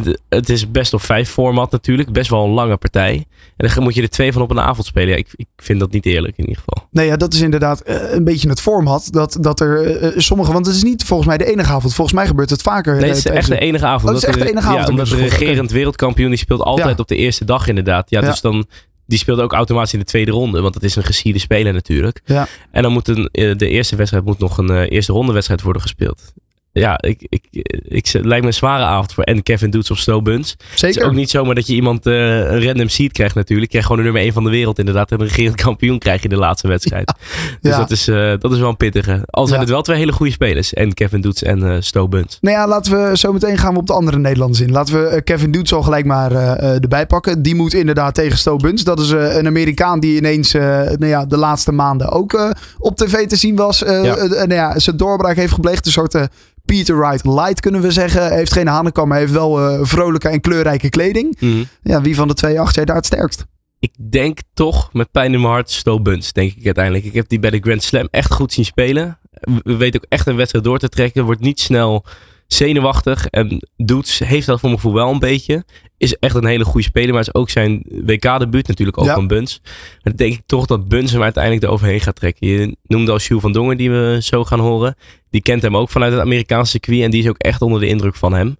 [0.00, 2.12] Het, het is best of vijf format natuurlijk.
[2.12, 3.26] Best wel een lange partij.
[3.56, 5.08] En dan moet je er twee van op een avond spelen.
[5.08, 6.88] Ja, ik, ik vind dat niet eerlijk in ieder geval.
[6.90, 9.08] Nee, ja, dat is inderdaad eh, een beetje het format.
[9.10, 11.94] Dat, dat er eh, sommige, want het is niet volgens mij de enige avond.
[11.94, 12.92] Volgens mij gebeurt het vaker.
[12.94, 14.08] Nee, eh, het is echt de enige avond.
[14.08, 17.02] Het is echt de enige ja, avond omdat de regerend wereldkampioen die speelt altijd Ja.
[17.02, 18.10] op de eerste dag inderdaad.
[18.10, 18.30] Ja, Ja.
[18.30, 18.66] dus dan...
[19.06, 20.60] Die speelt ook automatisch in de tweede ronde.
[20.60, 22.20] Want het is een gesierde speler natuurlijk.
[22.24, 22.46] Ja.
[22.70, 25.62] En dan moet een, eh, de eerste wedstrijd moet nog een eh, eerste ronde wedstrijd
[25.62, 26.32] worden gespeeld.
[26.74, 27.44] Ja, ik, ik,
[27.88, 30.50] ik, het lijkt me een zware avond voor en Kevin Doets of Sto Buns.
[30.50, 31.00] Het Zeker.
[31.02, 33.62] is ook niet zomaar dat je iemand eh, een random seed krijgt natuurlijk.
[33.72, 35.10] Je krijgt gewoon de nummer 1 van de wereld inderdaad.
[35.10, 37.12] En een regerend kampioen krijg je in de laatste wedstrijd.
[37.60, 37.78] Dus Ja.
[37.78, 39.22] dat, is, eh, dat is wel een pittige.
[39.30, 39.64] Al zijn Ja.
[39.64, 40.72] het wel twee hele goede spelers.
[40.74, 42.38] En Kevin Doets en eh Sto Buns.
[42.40, 44.70] Nou ja, laten we zo meteen gaan we op de andere Nederlanders in.
[44.72, 47.42] Laten we eh, Kevin Doets al gelijk maar eh, eh, erbij pakken.
[47.42, 48.84] Die moet inderdaad tegen Sto Buns.
[48.84, 52.50] Dat is eh, een Amerikaan die ineens eh, nou ja, de laatste maanden ook eh,
[52.78, 53.82] op tv te zien was.
[53.84, 54.16] Eh, Ja.
[54.16, 55.86] eh, nou ja, zijn doorbraak heeft gepleegd.
[55.86, 56.22] Een soort eh,
[56.64, 58.32] Peter Wright light kunnen we zeggen.
[58.32, 61.36] Heeft geen hanenkam, maar heeft wel eh, vrolijke en kleurrijke kleding.
[61.82, 63.44] Ja, wie van de twee acht jij daar het sterkst?
[63.78, 67.04] Ik denk toch met pijn in mijn hart Sto Buns, denk ik uiteindelijk.
[67.04, 69.18] Ik heb die bij de Grand Slam echt goed zien spelen.
[69.62, 71.24] We weten ook echt een wedstrijd door te trekken.
[71.24, 72.04] Wordt niet snel
[72.46, 73.26] zenuwachtig.
[73.26, 75.64] En Doets heeft dat voor mijn gevoel wel een beetje.
[76.02, 77.12] Is echt een hele goede speler.
[77.12, 79.14] Maar is ook zijn WK-debuut natuurlijk ook Ja.
[79.14, 79.60] van Buns.
[79.62, 82.48] Maar dan denk ik toch dat Buns hem uiteindelijk eroverheen gaat trekken.
[82.48, 84.94] Je noemde al Jules van Dongen die we zo gaan horen.
[85.30, 87.02] Die kent hem ook vanuit het Amerikaanse circuit.
[87.02, 88.56] En die is ook echt onder de indruk van hem.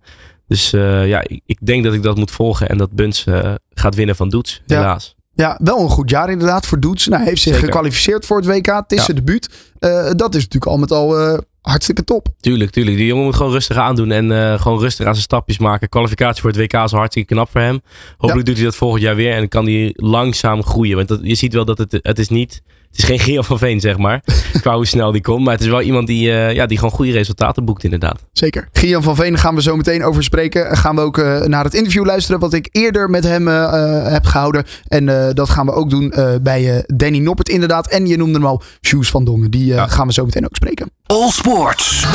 [0.49, 2.68] Dus eh, ja, ik, ik denk dat ik dat moet volgen.
[2.68, 4.76] En dat Buns eh, gaat winnen van Doets, Ja.
[4.76, 5.14] helaas.
[5.34, 7.06] Ja, wel een goed jaar inderdaad voor Doets.
[7.06, 7.68] Nou, hij heeft zich Zeker.
[7.68, 8.66] gekwalificeerd voor het WK.
[8.66, 9.04] Het is Ja.
[9.04, 9.72] zijn debuut.
[9.78, 12.26] Eh, dat is natuurlijk al met al hartstikke top.
[12.40, 12.97] Tuurlijk, tuurlijk.
[12.97, 15.88] Die jongen moet gewoon rustig aandoen en eh, gewoon rustig aan zijn stapjes maken.
[15.88, 17.81] Kwalificatie voor het WK is hartstikke knap voor hem.
[18.16, 20.97] Hopelijk doet hij dat volgend jaar weer en kan hij langzaam groeien.
[20.97, 23.59] Want dat, je ziet wel dat het, het is niet, het is geen Geo van
[23.59, 24.23] Veen zeg maar,
[24.61, 25.45] qua hoe snel die komt.
[25.45, 28.21] Maar het is wel iemand die, eh, ja, die gewoon goede resultaten boekt inderdaad.
[28.33, 28.69] Zeker.
[28.73, 30.76] Gian van Veen gaan we zo meteen over spreken.
[30.76, 34.64] Gaan we ook eh, naar het interview luisteren wat ik eerder met hem heb gehouden.
[34.88, 37.89] En dat gaan we ook doen bij Danny Noppert inderdaad.
[37.91, 39.50] En je noemde hem al, Shoes van Dongen.
[39.50, 39.86] Die Ja.
[39.86, 40.91] gaan we zo meteen ook spreken.
[41.12, 42.06] All Sports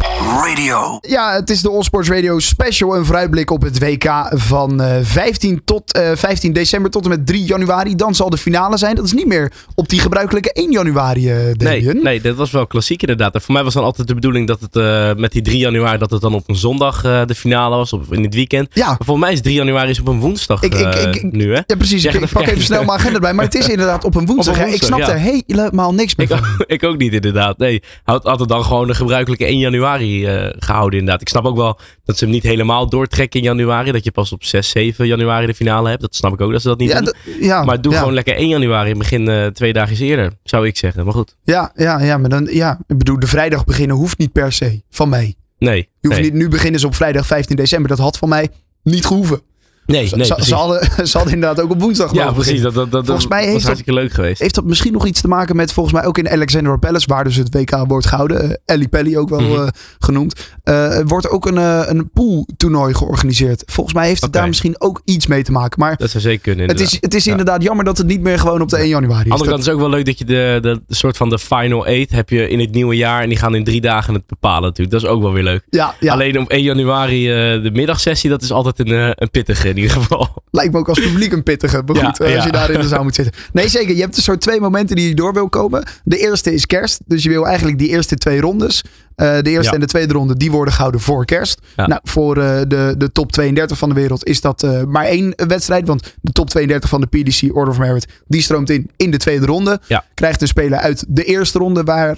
[0.43, 0.97] Radio.
[1.01, 2.95] Ja, het is de All Sports Radio special.
[2.95, 7.25] Een vooruitblik op het WK van eh, 15, tot, eh, 15 december tot en met
[7.25, 7.95] 3 januari.
[7.95, 8.95] Dan zal de finale zijn.
[8.95, 12.03] Dat is niet meer op die gebruikelijke 1 januari, eh Nee, Damien.
[12.03, 13.33] nee, dat was wel klassiek inderdaad.
[13.33, 15.97] En voor mij was dan altijd de bedoeling dat het eh, met die 3 januari,
[15.97, 18.67] dat het dan op een zondag eh, de finale was, of in het weekend.
[18.73, 21.15] Ja, Maar voor mij is 3 januari is op een woensdag Ik- ik- eh, ik-
[21.15, 21.61] ik- nu hè.
[21.65, 22.01] ja, precies.
[22.01, 23.33] Zeg Ik, pak even snel mijn agenda erbij.
[23.33, 24.55] Maar het is inderdaad op een woensdag.
[24.55, 24.73] Op een hè.
[24.75, 26.47] ik snap er helemaal niks meer Ik, van.
[26.59, 27.57] ook- ik ook niet inderdaad.
[27.57, 31.21] Nee, had, had het dan gewoon de gebruikelijke 1 januari eh, gehouden inderdaad.
[31.21, 33.91] Ik snap ook wel dat ze hem niet helemaal doortrekken in januari.
[33.91, 36.01] Dat je pas op 6, 7 januari de finale hebt.
[36.01, 37.13] Dat snap ik ook dat ze dat niet Ja, doen.
[37.39, 37.97] ja, maar doe ja.
[37.99, 38.93] gewoon lekker 1 januari.
[38.95, 41.03] Begin eh, twee dagen eerder, zou ik zeggen.
[41.05, 44.31] Maar goed, Ja, ja, ja, maar dan, ja, ik bedoel, de vrijdag beginnen hoeft niet
[44.31, 45.35] per se van mij.
[45.57, 45.89] nee.
[45.99, 46.31] Je hoeft nee.
[46.31, 47.89] niet, nu beginnen ze op vrijdag 15 december.
[47.89, 48.49] Dat had van mij
[48.83, 49.41] niet gehoeven.
[49.87, 52.61] Nee, Ze- nee, ze, hadden, ze hadden inderdaad ook op woensdag Ja, precies.
[52.61, 54.41] Dat, dat, dat, Volgens mij dat heeft hartstikke leuk geweest.
[54.41, 57.23] Heeft dat misschien nog iets te maken met volgens mij ook in Alexandra Palace, waar
[57.23, 58.41] dus het WK wordt gehouden.
[58.49, 59.61] eh, Ellie Pelly ook wel Mhm.
[59.61, 59.67] eh,
[59.99, 60.35] genoemd.
[60.63, 61.57] Eh, wordt ook een,
[61.89, 63.63] een pooltoernooi georganiseerd.
[63.65, 65.79] Volgens mij heeft het daar misschien ook iets mee te maken.
[65.79, 67.31] Maar Dat zou zeker kunnen het is, het is Ja.
[67.31, 69.25] inderdaad jammer dat het niet meer gewoon op de 1 januari is.
[69.25, 71.17] de andere Dat- kant is het ook wel leuk dat je de, de, de soort
[71.17, 73.21] van de final eight heb je in het nieuwe jaar.
[73.23, 74.91] En die gaan in drie dagen het bepalen natuurlijk.
[74.91, 75.63] Dat is ook wel weer leuk.
[75.69, 77.25] ja, ja, Alleen op 1 januari
[77.61, 80.43] de middagsessie, dat is altijd een, een pittige in ieder geval.
[80.51, 81.81] lijkt me ook als publiek een pittige.
[81.85, 83.33] Maar Ja, eh, als je daar in de zaal moet zitten.
[83.53, 83.95] Nee, zeker.
[83.95, 85.83] Je hebt een soort twee momenten die je door wil komen.
[86.03, 86.99] De eerste is kerst.
[87.05, 88.83] Dus je wil eigenlijk die eerste twee rondes.
[89.15, 89.73] eh, de eerste Ja.
[89.73, 91.61] en de tweede ronde, die worden gehouden voor kerst.
[91.75, 95.87] Nou, voor eh, de, de top 32 van de wereld is dat maar één wedstrijd.
[95.87, 99.17] Want de top 32 van de PDC Order of Merit, die stroomt in in de
[99.17, 99.79] tweede ronde.
[99.87, 100.03] Ja.
[100.13, 102.15] Krijgt een speler uit de eerste ronde waar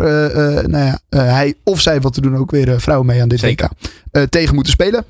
[0.69, 3.69] nou ja, hij of zij, wat te doen ook weer vrouwen mee aan dit Zeker.
[4.11, 5.05] WK, tegen moeten spelen.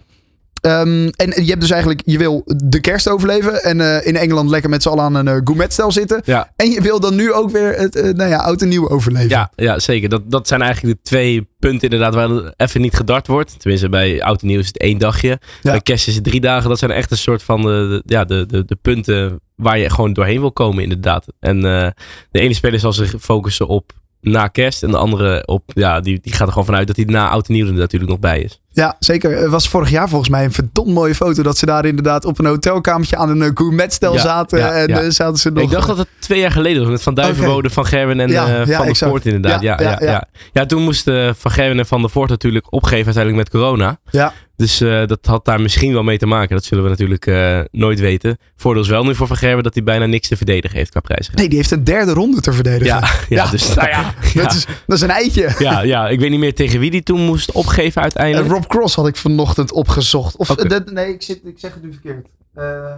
[0.62, 4.50] Ehm, en je hebt dus eigenlijk, je wil de kerst overleven en eh, in Engeland
[4.50, 6.22] lekker met z'n allen aan een uh, gourmetstel zitten.
[6.26, 8.90] Ja, En je wil dan nu ook weer het eh, nou ja, oud en nieuw
[8.90, 9.30] overleven.
[9.30, 10.10] ja, ja zeker.
[10.10, 13.60] Dat, dat zijn eigenlijk de twee punten inderdaad waar even niet gedart wordt.
[13.60, 15.40] Tenminste, bij oud en nieuw is het één dagje.
[15.62, 16.70] Bij kerst is het drie dagen.
[16.70, 19.90] Dat zijn echt een soort van de, de- ja, de, de, de punten waar je
[19.90, 21.26] gewoon doorheen wil komen inderdaad.
[21.40, 21.88] En eh,
[22.32, 23.92] de ene speler zal zich focussen op
[24.22, 24.84] na kerst.
[24.84, 27.48] En de andere op, ja, die, die gaat er gewoon vanuit dat hij na oud
[27.48, 28.62] en nieuw er natuurlijk nog bij is.
[28.72, 29.38] Ja, zeker.
[29.38, 32.40] Het was vorig jaar volgens mij een verdomd mooie foto dat ze daar inderdaad op
[32.40, 34.60] een hotelkamertje aan een gourmetstel Ja, zaten.
[34.60, 35.02] ja, en ja.
[35.02, 35.64] eh, zaten ze nog...
[35.64, 36.92] Ik dacht dat het twee jaar geleden was.
[36.92, 38.96] Met Van Duivenbode, Van Gerwen en Ja, eh, ja, Van der.
[38.96, 39.62] Voort inderdaad.
[39.62, 40.28] Ja, Ja, ja, ja, ja, ja.
[40.54, 40.66] ja.
[40.66, 44.00] toen moesten Van Gerwen en Van der Voort natuurlijk opgeven uiteindelijk met corona.
[44.12, 46.56] Ja, Dus eh, dat had daar misschien wel mee te maken.
[46.56, 48.38] Dat zullen we natuurlijk eh, nooit weten.
[48.56, 51.00] Voordeel is wel nu voor Van Gerwen dat hij bijna niks te verdedigen heeft qua
[51.00, 51.34] prijzen.
[51.36, 52.86] nee, die heeft een derde ronde te verdedigen.
[53.00, 54.42] Ja, ja, dus nou ja, ja.
[54.42, 55.50] Dat, is, dat is een eitje.
[55.58, 58.48] Ja, ja, ik weet niet meer tegen wie die toen moest opgeven En uiteindelijk.
[58.60, 60.36] Rob Cross had ik vanochtend opgezocht.
[60.36, 62.28] Of, eh, nee, ik, zit, ik zeg het nu verkeerd.
[62.54, 62.96] Eh,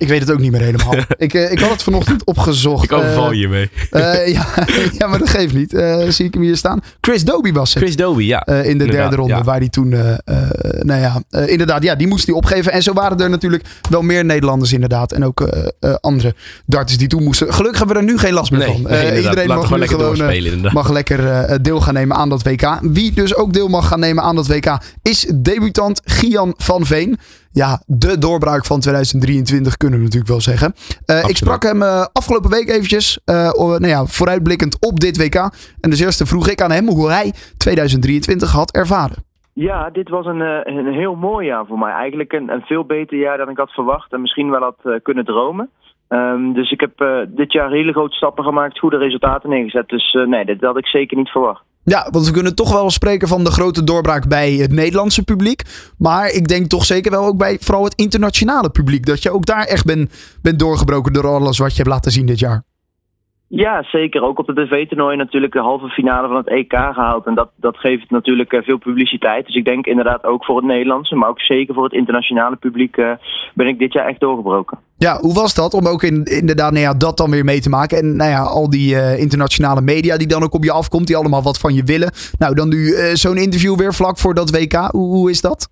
[0.00, 0.94] ik weet het ook niet meer helemaal.
[1.16, 2.84] ik, eh, ik had het vanochtend opgezocht.
[2.84, 3.70] Ik overval Eh, je hiermee.
[3.90, 4.46] eh, ja,
[4.98, 5.70] ja, maar dat geeft niet.
[6.08, 6.80] Zie ik hem hier staan.
[7.00, 7.82] Chris Doby was het.
[7.82, 8.46] Chris Doby, ja.
[8.46, 9.42] in de Inderdaad, derde ronde, ja.
[9.42, 9.88] waar die toen,
[10.78, 12.72] nou ja, inderdaad, ja, die moest hij opgeven.
[12.72, 15.12] En zo waren er natuurlijk wel meer Nederlanders inderdaad.
[15.12, 15.48] En ook
[16.00, 16.34] andere
[16.66, 17.54] darters die toen moesten.
[17.54, 18.82] Gelukkig hebben we er nu geen last meer Nee, van.
[18.82, 22.78] nee, iedereen mag lekker gewoon, mag lekker deel gaan nemen aan dat WK.
[22.82, 27.18] Wie dus ook deel mag gaan nemen aan dat WK is debutant Gian van Veen.
[27.62, 30.72] Ja, de doorbraak van 2023 kunnen we natuurlijk wel zeggen.
[31.06, 35.16] Eh, ik sprak hem eh, afgelopen week eventjes, eh, o- nou ja, vooruitblikkend op dit
[35.16, 35.34] WK.
[35.80, 39.16] En dus eerst vroeg ik aan hem hoe hij 2023 had ervaren.
[39.52, 41.92] Ja, dit was een, eh, een heel mooi jaar voor mij.
[41.92, 44.92] Eigenlijk een, een veel beter jaar dan ik had verwacht en misschien wel had eh,
[45.02, 45.70] kunnen dromen.
[46.08, 49.88] Ehm, dus ik heb eh, dit jaar hele grote stappen gemaakt, goede resultaten neergezet.
[49.88, 51.62] Dus eh, nee, dit had ik zeker niet verwacht.
[51.94, 55.62] Ja, want we kunnen toch wel spreken van de grote doorbraak bij het Nederlandse publiek.
[55.98, 59.06] Maar ik denk toch zeker wel ook bij vooral het internationale publiek.
[59.06, 62.26] Dat je ook daar echt bent bent doorgebroken door alles wat je hebt laten zien
[62.26, 62.62] dit jaar.
[63.48, 64.22] Ja, zeker.
[64.22, 67.26] Ook op de tv-toernooi natuurlijk de halve finale van het EK gehaald.
[67.26, 69.46] En dat, dat geeft natuurlijk eh, veel publiciteit.
[69.46, 72.96] Dus ik denk inderdaad ook voor het Nederlandse, maar ook zeker voor het internationale publiek
[72.96, 73.10] eh,
[73.54, 74.78] ben ik dit jaar echt doorgebroken.
[74.98, 77.98] Ja, hoe was dat om ook in, inderdaad nou dat dan weer mee te maken?
[77.98, 81.16] En nou ja, al die eh, internationale media die dan ook op je afkomt, die
[81.16, 82.10] allemaal wat van je willen.
[82.38, 84.72] Nou, dan nu eh, zo'n interview weer vlak voor dat WK.
[84.72, 85.68] Hoe, hoe is dat?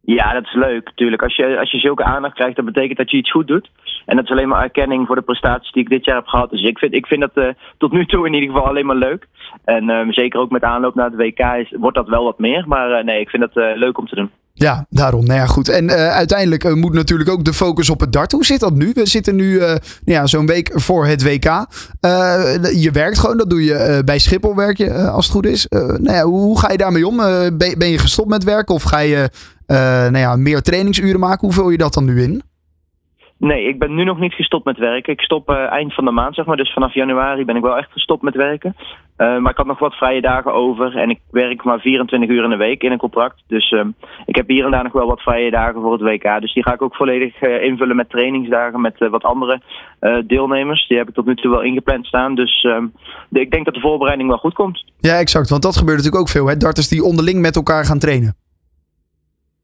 [0.00, 1.22] Ja, dat is leuk natuurlijk.
[1.22, 3.70] Als je, als je zulke aandacht krijgt, dat betekent dat je iets goed doet.
[4.08, 6.50] En dat is alleen maar erkenning voor de prestaties die ik dit jaar heb gehad.
[6.50, 8.96] Dus ik vind, ik vind dat eh, tot nu toe in ieder geval alleen maar
[8.96, 9.26] leuk.
[9.64, 12.64] En eh, zeker ook met aanloop naar het WK is, wordt dat wel wat meer.
[12.66, 14.30] Maar eh, nee, ik vind dat eh, leuk om te doen.
[14.52, 15.24] Ja, daarom.
[15.24, 15.68] Nou ja, goed.
[15.68, 18.32] En uiteindelijk moet natuurlijk ook de focus op het dart.
[18.32, 18.90] Hoe zit dat nu?
[18.94, 21.66] We zitten nu nou ja, zo'n week voor het WK.
[22.74, 25.66] Je werkt gewoon, dat doe je bij Schiphol werk je, als het goed is.
[25.68, 27.16] Nou ja, hoe, ga je daarmee om?
[27.16, 29.30] Ben, ben je gestopt met werken of ga je
[30.10, 31.40] nou ja, meer trainingsuren maken?
[31.40, 32.42] Hoe vul je dat dan nu in?
[33.38, 35.12] Nee, ik ben nu nog niet gestopt met werken.
[35.12, 36.56] Ik stop eh, eind van de maand, zeg maar.
[36.56, 38.76] Dus vanaf januari ben ik wel echt gestopt met werken.
[39.16, 40.96] Eh, maar ik had nog wat vrije dagen over.
[40.96, 43.42] En ik werk maar 24 uur in de week in een contract.
[43.46, 43.88] Dus ehm,
[44.26, 46.40] ik heb hier en daar nog wel wat vrije dagen voor het WK.
[46.40, 49.60] Dus die ga ik ook volledig eh, invullen met trainingsdagen met wat andere
[50.26, 50.88] deelnemers.
[50.88, 52.34] Die heb ik tot nu toe wel ingepland staan.
[52.34, 52.86] Dus ehm,
[53.30, 54.84] ik denk dat de voorbereiding wel goed komt.
[54.98, 55.48] Ja, exact.
[55.48, 56.46] Want dat gebeurt natuurlijk ook veel.
[56.46, 56.56] Hè?
[56.56, 58.36] Darters die onderling met elkaar gaan trainen.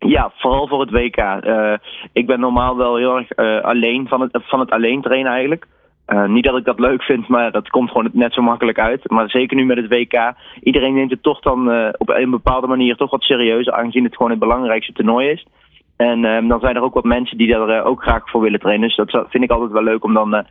[0.06, 1.16] Ja, vooral voor het WK.
[1.16, 1.72] Eh,
[2.12, 5.66] ik ben normaal wel heel erg eh, alleen van het, van het alleen trainen eigenlijk.
[6.06, 9.10] Eh, niet dat ik dat leuk vind, maar dat komt gewoon net zo makkelijk uit.
[9.10, 10.32] Maar zeker nu met het WK.
[10.62, 14.30] Iedereen neemt het toch dan op een bepaalde manier toch wat serieuzer, aangezien het gewoon
[14.30, 15.46] het belangrijkste toernooi is.
[15.96, 18.88] En ehm, dan zijn er ook wat mensen die daar ook graag voor willen trainen.
[18.88, 20.34] Dus dat vind ik altijd wel leuk om dan.
[20.34, 20.42] eh,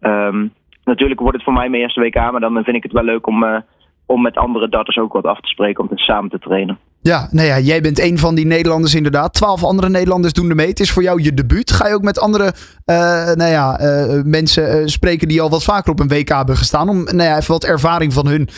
[0.00, 0.46] ehm,
[0.84, 3.26] natuurlijk wordt het voor mij mijn eerste WK, maar dan vind ik het wel leuk
[3.26, 3.62] om,
[4.06, 6.78] om met andere darters ook wat af te spreken om samen te trainen.
[7.02, 9.34] Ja, nou ja, jij bent een van die Nederlanders inderdaad.
[9.34, 10.68] Twaalf andere Nederlanders doen er mee.
[10.68, 11.72] Het is voor jou je debuut.
[11.72, 12.52] Ga je ook met andere
[12.84, 12.96] eh,
[13.34, 16.88] nou ja, eh, mensen eh, spreken die al wat vaker op een WK hebben gestaan.
[16.88, 18.48] Om nou ja, even wat ervaring van hun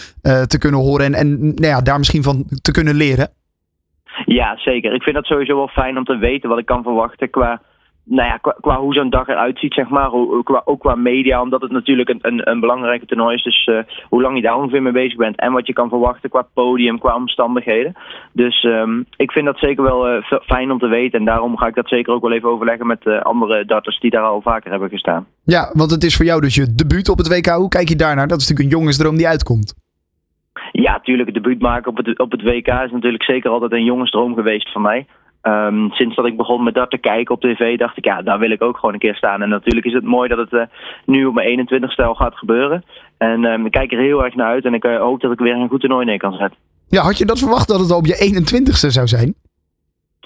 [0.46, 3.29] te kunnen horen en, en nou ja, daar misschien van te kunnen leren.
[4.24, 4.94] Ja, zeker.
[4.94, 7.62] Ik vind dat sowieso wel fijn om te weten wat ik kan verwachten qua,
[8.05, 10.09] nou ja, qua, qua hoe zo'n dag eruit ziet, zeg maar.
[10.09, 13.43] Hoe- qua, ook qua media, omdat het natuurlijk een, een, een belangrijke toernooi is.
[13.43, 16.31] Dus eh, hoe lang je daar ongeveer mee bezig bent en wat je kan verwachten
[16.31, 17.93] qua podium, qua omstandigheden.
[18.33, 21.19] Dus ehm, ik vind dat zeker wel eh, fijn om te weten.
[21.19, 24.11] En daarom ga ik dat zeker ook wel even overleggen met eh, andere darters die
[24.11, 25.27] daar al vaker hebben gestaan.
[25.45, 27.47] Ja, want het is voor jou dus je debuut op het WK.
[27.47, 28.29] Hoe kijk je daarnaar?
[28.29, 29.75] Dat is natuurlijk een jongensdroom die uitkomt.
[30.73, 33.85] Ja, tuurlijk, het debuut maken op het, op het WK is natuurlijk zeker altijd een
[33.85, 35.07] jongensdroom geweest van mij.
[35.42, 38.38] Ehm, sinds dat ik begon met dat te kijken op tv, dacht ik, ja, daar
[38.38, 39.42] wil ik ook gewoon een keer staan.
[39.42, 40.62] En natuurlijk is het mooi dat het eh,
[41.05, 42.85] nu op mijn 21 stijl gaat gebeuren.
[43.18, 45.38] En ehm, ik kijk er heel erg naar uit en ik eh, hoop dat ik
[45.38, 46.59] weer een goed toernooi neer kan zetten.
[46.88, 49.35] Ja, had je dat verwacht dat het al op je 21ste zou zijn?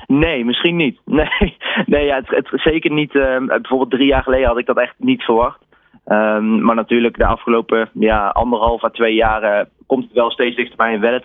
[0.07, 1.01] Nee, misschien niet.
[1.05, 3.15] Nee, nee ja, het, het, zeker niet.
[3.15, 5.59] ehm, bijvoorbeeld drie jaar geleden had ik dat echt niet verwacht.
[6.05, 10.95] Ehm, maar natuurlijk de afgelopen ja, anderhalf à twee jaar komt het wel steeds dichterbij
[10.95, 11.25] en wel het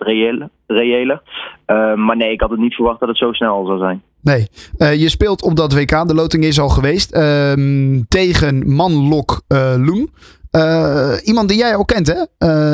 [0.66, 1.22] reële.
[1.66, 4.02] Ehm, maar nee, ik had het niet verwacht dat het zo snel zou zijn.
[4.22, 4.46] Nee.
[4.78, 6.08] Eh, je speelt op dat WK.
[6.08, 7.12] De loting is al geweest.
[7.12, 10.10] ehm, tegen Manlok eh Loen.
[10.50, 12.24] Eh, iemand die jij al kent, hè?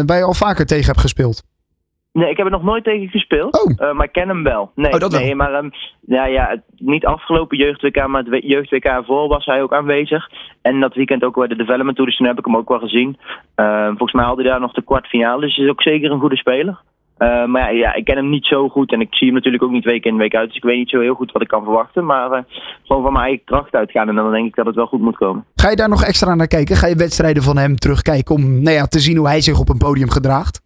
[0.04, 1.42] Waar je al vaker tegen hebt gespeeld.
[2.16, 3.64] Nee, ik heb er nog nooit tegen gespeeld.
[3.64, 3.88] Oh.
[3.88, 4.70] Eh, maar ik ken hem wel.
[4.74, 5.20] Nee, Oh, dat wel.
[5.20, 9.62] nee maar um, ja, ja, het- niet afgelopen jeugd-WK, maar het jeugd-WK voor was hij
[9.62, 10.28] ook aanwezig.
[10.62, 12.78] En dat weekend ook bij de Development Tour, dus toen heb ik hem ook wel
[12.78, 13.16] gezien.
[13.54, 16.20] Eh, volgens mij haalde hij daar nog de kwartfinale, dus hij is ook zeker een
[16.20, 16.80] goede speler.
[17.16, 19.62] Eh, maar ja, ja, ik ken hem niet zo goed en ik zie hem natuurlijk
[19.62, 20.46] ook niet week in week uit.
[20.46, 22.04] Dus ik weet niet zo heel goed wat ik kan verwachten.
[22.04, 22.42] Maar eh,
[22.84, 25.16] gewoon van mijn eigen kracht uitgaan en dan denk ik dat het wel goed moet
[25.16, 25.44] komen.
[25.54, 26.76] Ga je daar nog extra naar kijken?
[26.76, 29.68] Ga je wedstrijden van hem terugkijken om nou ja, te zien hoe hij zich op
[29.68, 30.64] een podium gedraagt?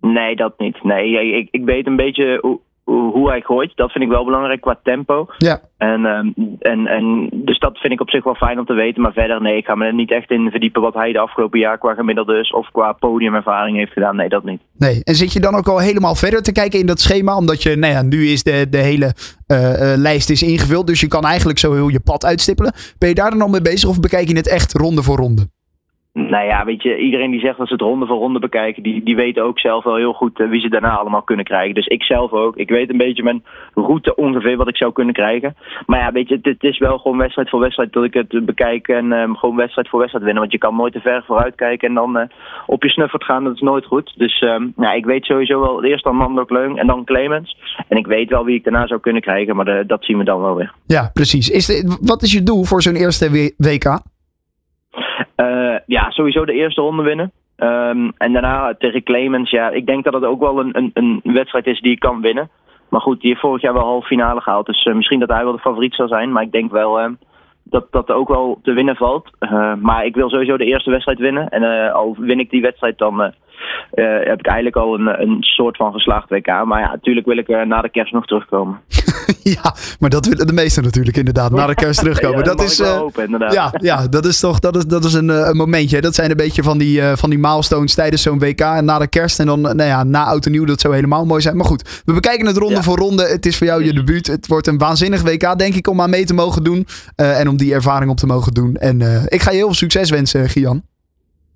[0.00, 0.82] Nee, dat niet.
[0.82, 3.72] Nee, ik, ik weet een beetje hoe, hoe hoe hij gooit.
[3.74, 5.26] Dat vind ik wel belangrijk qua tempo.
[5.38, 5.60] Ja.
[5.78, 9.02] En, ehm, en, en dus dat vind ik op zich wel fijn om te weten.
[9.02, 11.58] Maar verder, nee, ik ga me er niet echt in verdiepen wat hij de afgelopen
[11.58, 12.52] jaar qua gemiddelde is.
[12.52, 14.16] Of qua podiumervaring heeft gedaan.
[14.16, 14.60] Nee, dat niet.
[14.78, 15.00] Nee.
[15.04, 17.36] En zit je dan ook al helemaal verder te kijken in dat schema?
[17.36, 19.14] Omdat je, nou ja, nu is de, de hele
[19.46, 20.86] eh, eh, lijst is ingevuld.
[20.86, 22.72] Dus je kan eigenlijk zo heel je pad uitstippelen.
[22.98, 25.48] Ben je daar dan al mee bezig of bekijk je het echt ronde voor ronde?
[26.12, 29.02] Nou ja, weet je, iedereen die zegt dat ze het ronde voor ronde bekijken, die,
[29.02, 31.74] die weten ook zelf wel heel goed eh, wie ze daarna allemaal kunnen krijgen.
[31.74, 32.56] Dus ik zelf ook.
[32.56, 33.44] Ik weet een beetje mijn
[33.74, 35.56] route ongeveer wat ik zou kunnen krijgen.
[35.86, 38.44] Maar ja, weet je, het, het is wel gewoon wedstrijd voor wedstrijd dat ik het
[38.46, 40.42] bekijk en ehm, gewoon wedstrijd voor wedstrijd winnen.
[40.42, 42.28] Want je kan nooit te ver vooruit kijken en dan eh,
[42.66, 44.12] op je snuffert gaan, dat is nooit goed.
[44.16, 47.56] Dus ehm, nou, ik weet sowieso wel eerst dan Mando Kleung en dan Clemens.
[47.88, 50.24] En ik weet wel wie ik daarna zou kunnen krijgen, maar de- dat zien we
[50.24, 50.72] dan wel weer.
[50.86, 51.50] Ja, precies.
[51.50, 53.84] Is de, wat is je doel voor zo'n eerste WK?
[55.36, 55.59] Eh,
[55.90, 57.32] ja, sowieso de eerste ronde winnen.
[57.56, 61.20] Ehm, en daarna tegen Clemens, ja, ik denk dat het ook wel een, een, een
[61.22, 62.50] wedstrijd is die je kan winnen.
[62.88, 64.66] Maar goed, die heeft vorig jaar wel halve finale gehaald.
[64.66, 66.32] Dus eh, misschien dat hij wel de favoriet zal zijn.
[66.32, 67.10] Maar ik denk wel eh,
[67.64, 69.30] dat dat ook wel te winnen valt.
[69.38, 71.48] Eh, maar ik wil sowieso de eerste wedstrijd winnen.
[71.48, 73.34] En eh, al win ik die wedstrijd, dan
[73.90, 76.46] eh, heb ik eigenlijk al een, een soort van geslaagd WK.
[76.64, 78.80] Maar ja, natuurlijk wil ik eh, na de kerst nog terugkomen.
[79.56, 81.50] ja, maar dat willen de meesten natuurlijk inderdaad.
[81.50, 82.38] Na de kerst terugkomen.
[82.38, 83.38] Ja, dat is, eh, hopen.
[83.50, 86.00] Ja, ja, dat is toch dat is, dat is een, een momentje.
[86.00, 88.60] Dat zijn een beetje van die, van die milestones tijdens zo'n WK.
[88.60, 90.64] En na de kerst en dan nou ja, na oud en nieuw.
[90.64, 91.56] Dat zou helemaal mooi zijn.
[91.56, 92.82] Maar goed, we bekijken het ronde Ja.
[92.82, 93.22] voor ronde.
[93.22, 94.26] Het is voor jou je debuut.
[94.26, 96.86] Het wordt een waanzinnig WK, denk ik, om aan mee te mogen doen.
[97.16, 98.74] En om die ervaring op te mogen doen.
[98.74, 100.82] En ik ga je heel veel succes wensen, Gian.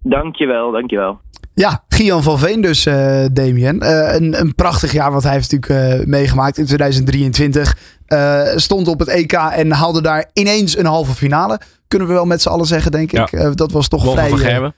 [0.02, 1.20] Dankjewel, dankjewel.
[1.54, 3.80] Ja, Gian van Veen dus, eh Damien.
[3.80, 7.76] Eh, een, een prachtig jaar wat hij heeft natuurlijk eh, meegemaakt in 2023.
[8.06, 11.60] Eh, stond op het EK en haalde daar ineens een halve finale.
[11.88, 13.28] Kunnen we wel met z'n allen zeggen, denk Ja.
[13.30, 13.56] ik.
[13.56, 14.58] Dat was toch Wolf vrij...
[14.58, 14.72] van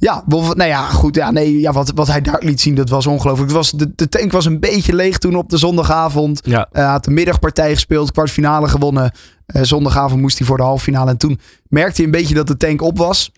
[0.00, 1.14] ja, Wolf, nou ja, goed.
[1.14, 3.48] Ja, nee, ja, wat, wat hij daar liet zien, dat was ongelooflijk.
[3.48, 6.40] Het was, de, de tank was een beetje leeg toen op de zondagavond.
[6.44, 6.68] Ja.
[6.72, 9.12] Hij had de middagpartij gespeeld, kwartfinale gewonnen.
[9.46, 11.10] Zondagavond moest hij voor de halve finale.
[11.10, 13.32] En toen merkte hij een beetje dat de tank op was.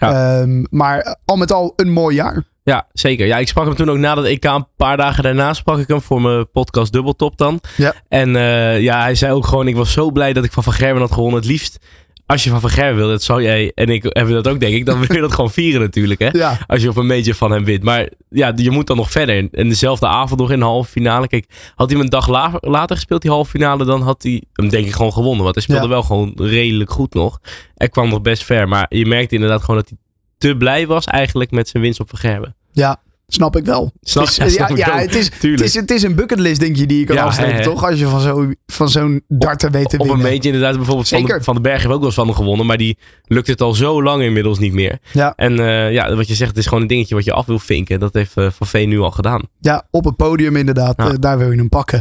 [0.00, 0.40] Ja.
[0.40, 2.44] Ehm, maar al met al een mooi jaar.
[2.62, 3.26] Ja, zeker.
[3.26, 4.44] Ja, ik sprak hem toen ook na dat EK.
[4.44, 7.60] Een paar dagen daarna sprak ik hem voor mijn podcast Dubbeltop dan.
[7.76, 7.94] Ja.
[8.08, 10.72] En eh, ja, hij zei ook gewoon, ik was zo blij dat ik van Van
[10.72, 11.40] Gerwen had gewonnen.
[11.40, 11.78] Het liefst,
[12.26, 14.74] als je van Van Gerwen wil, dat zou jij en ik hebben dat ook denk
[14.74, 16.28] ik, dan wil je dat gewoon vieren natuurlijk hè.
[16.32, 17.82] Ja, Als je op een major van hem wint.
[17.82, 19.48] Maar ja, je moet dan nog verder.
[19.52, 21.28] En dezelfde avond nog in de halve finale.
[21.28, 24.42] Kijk, had hij hem een dag la- later gespeeld, die halve finale, dan had hij
[24.52, 25.42] hem denk ik gewoon gewonnen.
[25.42, 25.88] Want hij speelde Ja.
[25.88, 27.40] wel gewoon redelijk goed nog.
[27.74, 28.68] Hij kwam nog best ver.
[28.68, 29.98] Maar je merkte inderdaad gewoon dat hij
[30.38, 32.56] te blij was eigenlijk met zijn winst op Van Gerwen.
[32.72, 33.02] ja,
[33.34, 33.92] snap ik wel.
[34.00, 36.86] Snap- het ja, is, ja, het is, het, is, het is een bucketlist, denk je,
[36.86, 37.62] die je kan Ja, hè.
[37.62, 37.84] toch?
[37.84, 40.30] Als je van zo'n van zo'n darter weet te Op een winnen.
[40.30, 41.44] beetje inderdaad, bijvoorbeeld van de, Zeker.
[41.44, 42.66] van de Berg heeft ook wel eens van hem gewonnen.
[42.66, 44.98] Maar die lukt het al zo lang inmiddels niet meer.
[45.12, 45.32] Ja.
[45.36, 47.58] En eh, ja, wat je zegt, het is gewoon een dingetje wat je af wil
[47.58, 48.00] vinken.
[48.00, 49.42] Dat heeft eh, Van Veen nu al gedaan.
[49.60, 50.98] Ja, op het podium inderdaad.
[50.98, 52.00] Eh, daar wil je hem pakken.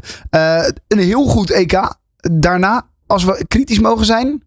[0.87, 1.95] Een heel goed EK.
[2.31, 4.43] Daarna, als we kritisch mogen zijn,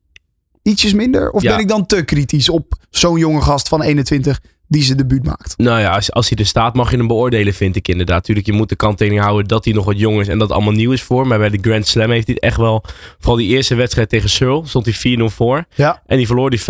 [0.62, 1.30] ietsjes minder?
[1.30, 5.24] Of ben ik dan te kritisch op zo'n jonge gast van 21 die zijn debuut
[5.24, 5.54] maakt?
[5.56, 8.24] Nou ja, als, als hij er staat mag je hem beoordelen, vind ik inderdaad.
[8.24, 10.72] Tuurlijk, je moet de kanttekening houden dat hij nog wat jong is en dat allemaal
[10.72, 11.26] nieuw is voor.
[11.26, 12.84] Maar bij de Grand Slam heeft hij het echt wel...
[13.18, 15.64] Vooral die eerste wedstrijd tegen Searle stond hij 4-0 voor.
[15.74, 16.02] Ja.
[16.06, 16.60] En die verloor die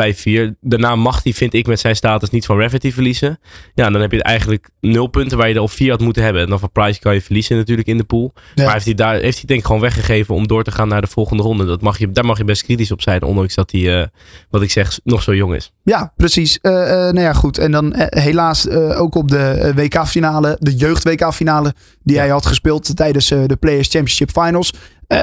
[0.50, 0.56] 5-4.
[0.60, 3.38] Daarna mag hij, vind ik, met zijn status niet van Rafferty verliezen.
[3.74, 6.42] Ja, dan heb je eigenlijk nul punten waar je er op vier had moeten hebben.
[6.42, 8.32] En dan van Price kan je verliezen natuurlijk in de pool.
[8.54, 8.64] Ja.
[8.64, 11.00] Maar heeft hij, daar, heeft hij denk ik gewoon weggegeven om door te gaan naar
[11.00, 11.64] de volgende ronde.
[11.64, 14.06] Dat mag je, daar mag je best kritisch op zijn, ondanks dat hij, eh,
[14.50, 15.72] wat ik zeg, nog zo jong is.
[15.82, 16.58] Ja, precies.
[16.60, 17.58] Eh, nou ja, goed.
[17.58, 22.20] En dan eh, helaas eh, ook op de eh, WK-finale, de jeugd-WK-finale, die Ja.
[22.20, 24.72] hij had gespeeld tijdens de Players Championship Finals.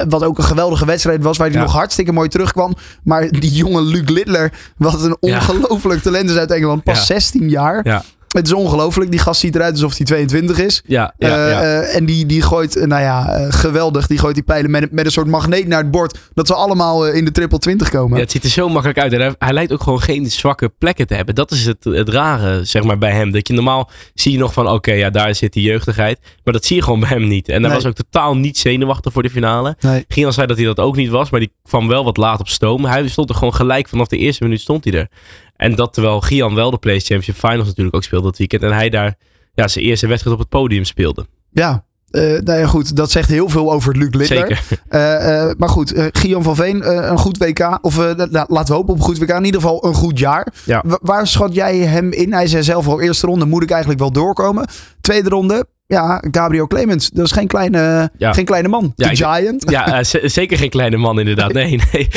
[0.08, 1.62] Wat ook een geweldige wedstrijd was, waar hij Ja.
[1.62, 2.74] nog hartstikke mooi terugkwam.
[3.02, 5.36] Maar die jonge Luc Littler, wat een Ja.
[5.36, 7.04] ongelooflijk talent is uit Engeland, pas Ja.
[7.04, 8.04] 16 jaar.
[8.34, 9.10] Het is ongelooflijk.
[9.10, 10.82] Die gast ziet eruit alsof hij 22 is.
[10.86, 11.62] Ja, ja, Eh, ja.
[11.62, 14.06] eh, en die, die gooit, eh, nou ja, geweldig.
[14.06, 16.18] Die gooit die pijlen met, met een soort magneet naar het bord.
[16.34, 18.16] Dat ze allemaal in de triple 20 komen.
[18.16, 19.12] Ja, het ziet er zo makkelijk uit.
[19.12, 21.34] En hij, hij lijkt ook gewoon geen zwakke plekken te hebben.
[21.34, 23.30] Dat is het, het rare, zeg maar, bij hem.
[23.32, 26.18] Dat je normaal zie je nog van, oké, ja, daar zit die jeugdigheid.
[26.44, 27.48] Maar dat zie je gewoon bij hem niet.
[27.48, 27.72] En hij Nee.
[27.82, 29.76] was ook totaal niet zenuwachtig voor de finale.
[29.80, 30.04] Nee.
[30.08, 32.48] Gian zei dat hij dat ook niet was, maar die kwam wel wat laat op
[32.48, 32.84] stoom.
[32.84, 35.08] Hij stond er gewoon gelijk vanaf de eerste minuut stond hij er.
[35.56, 38.62] En dat terwijl Gian wel de Play Championship Finals natuurlijk ook speelde dat weekend.
[38.62, 39.18] En hij daar
[39.54, 41.26] ja, zijn eerste wedstrijd op het podium speelde.
[41.50, 41.84] Ja,
[42.14, 44.26] eh, nou ja, goed, dat zegt heel veel over Luc Linder.
[44.26, 44.62] Zeker.
[44.88, 47.78] Eh, eh, maar goed, Gian van Veen, een goed WK.
[47.80, 49.30] Of la- laten we hopen op een goed WK.
[49.30, 50.46] In ieder geval een goed jaar.
[50.64, 50.82] Ja.
[50.86, 52.32] Wa- waar schat jij hem in?
[52.32, 54.66] Hij zei zelf al, eerste ronde moet ik eigenlijk wel doorkomen.
[55.00, 57.10] Tweede ronde, ja, Gabriel Clemens.
[57.10, 58.32] Dat is geen kleine, Ja.
[58.32, 58.92] geen kleine man.
[58.96, 59.70] Ja, De Giant.
[59.70, 61.52] Ja, zeker geen kleine man inderdaad.
[61.52, 62.08] Nee, nee,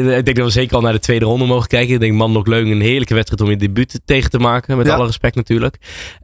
[0.00, 0.16] nee.
[0.16, 1.94] Ik denk dat we zeker al naar de tweede ronde mogen kijken.
[1.94, 4.76] Ik denk Manlok Leung een heerlijke wedstrijd om je debuut tegen te maken.
[4.76, 4.94] Met Ja.
[4.94, 5.76] alle respect natuurlijk.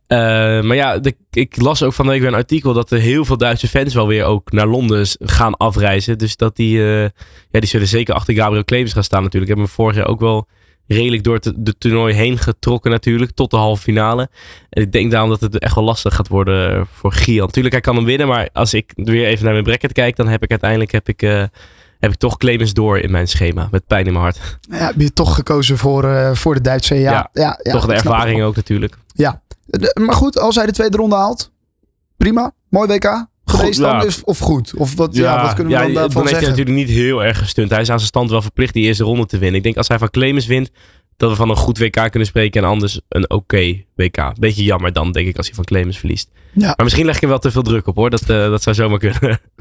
[0.07, 0.19] Eh,
[0.63, 3.25] maar ja, de- ik las ook van de week weer een artikel dat er heel
[3.25, 6.19] veel Duitse fans wel weer ook naar Londen gaan afreizen.
[6.19, 7.03] Dus dat die, eh,
[7.51, 9.51] ja, die zullen zeker achter Gabriel Clemens gaan staan natuurlijk.
[9.53, 10.49] Ik heb hem vorig jaar ook wel
[10.87, 13.31] redelijk door het de toernooi heen getrokken natuurlijk.
[13.31, 14.29] Tot de halve finale.
[14.71, 17.37] En ik denk daarom dat het echt wel lastig gaat worden voor Gian.
[17.47, 18.27] Natuurlijk, hij kan hem winnen.
[18.29, 21.23] Maar als ik weer even naar mijn bracket kijk, dan heb ik uiteindelijk heb ik,
[21.23, 21.43] eh,
[21.99, 23.69] heb ik toch Clemens door in mijn schema.
[23.71, 24.59] Met pijn in mijn hart.
[24.71, 26.95] Ja, heb je toch gekozen voor, voor de Duitse?
[26.95, 28.97] Ja, ja, Ja, ja, toch de ervaring ook natuurlijk.
[29.67, 31.53] De- maar goed, als hij de tweede ronde haalt,
[32.17, 32.53] prima.
[32.69, 34.05] Mooi WK geweest dan?
[34.05, 34.75] Is- Of goed?
[34.75, 36.49] Of wat, ja, wat kunnen we dan daarvan heeft hij zeggen?
[36.49, 37.71] natuurlijk niet heel erg gestund.
[37.71, 39.57] Hij is aan zijn stand wel verplicht die eerste ronde te winnen.
[39.57, 40.71] Ik denk als hij van Clemens wint,
[41.17, 42.63] dat we van een goed WK kunnen spreken.
[42.63, 44.33] En anders een oké WK.
[44.39, 46.31] Beetje jammer dan, denk ik, als hij van Clemens verliest.
[46.53, 46.67] Ja.
[46.67, 48.11] Maar misschien leg ik er wel te veel druk op hoor.
[48.11, 49.21] Dat, eh, dat zou zomaar kunnen.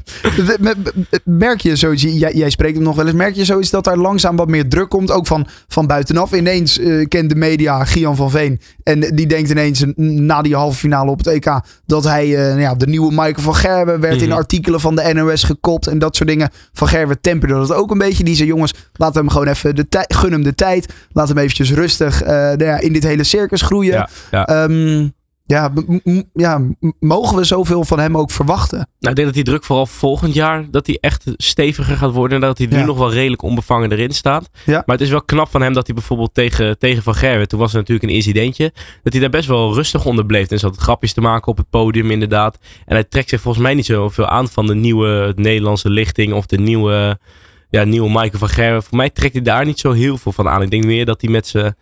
[1.24, 3.96] Merk je zoiets, jij, jij spreekt hem nog wel eens, merk je zoiets dat daar
[3.96, 6.32] langzaam wat meer druk komt, ook van, van buitenaf?
[6.32, 10.78] Ineens eh, kent de media Gian van Veen en die denkt ineens na die halve
[10.78, 14.20] finale op het EK dat hij eh, nou ja, de nieuwe Michael van Gerwen werd
[14.22, 14.36] in Mhm.
[14.36, 16.50] artikelen van de NOS gekopt en dat soort dingen.
[16.72, 18.24] Van Gerwen temperde dat ook een beetje.
[18.24, 21.38] Die zei jongens, laat hem gewoon even de tijd, gun hem de tijd, laat hem
[21.38, 23.92] eventjes rustig eh, nou ja, in dit hele circus groeien.
[23.92, 24.44] Ja, ja.
[24.46, 25.08] Ehm,
[25.46, 25.72] ja,
[26.32, 26.60] ja,
[27.00, 28.78] mogen we zoveel van hem ook verwachten?
[28.78, 32.34] Nou, ik denk dat die druk vooral volgend jaar dat hij echt steviger gaat worden.
[32.42, 32.84] En dat hij nu Ja.
[32.84, 34.50] nog wel redelijk onbevangen erin staat.
[34.64, 34.82] Ja.
[34.86, 37.58] Maar het is wel knap van hem dat hij bijvoorbeeld tegen, tegen Van Gerwen, toen
[37.58, 40.48] was er natuurlijk een incidentje, dat hij daar best wel rustig onder bleef.
[40.50, 42.58] En zat grapjes te maken op het podium inderdaad.
[42.84, 46.46] En hij trekt zich volgens mij niet zoveel aan van de nieuwe Nederlandse lichting of
[46.46, 47.18] de nieuwe,
[47.70, 48.82] ja, nieuwe Michael van Gerwen.
[48.82, 50.62] Voor mij trekt hij daar niet zo heel veel van aan.
[50.62, 51.76] Ik denk meer dat hij met zijn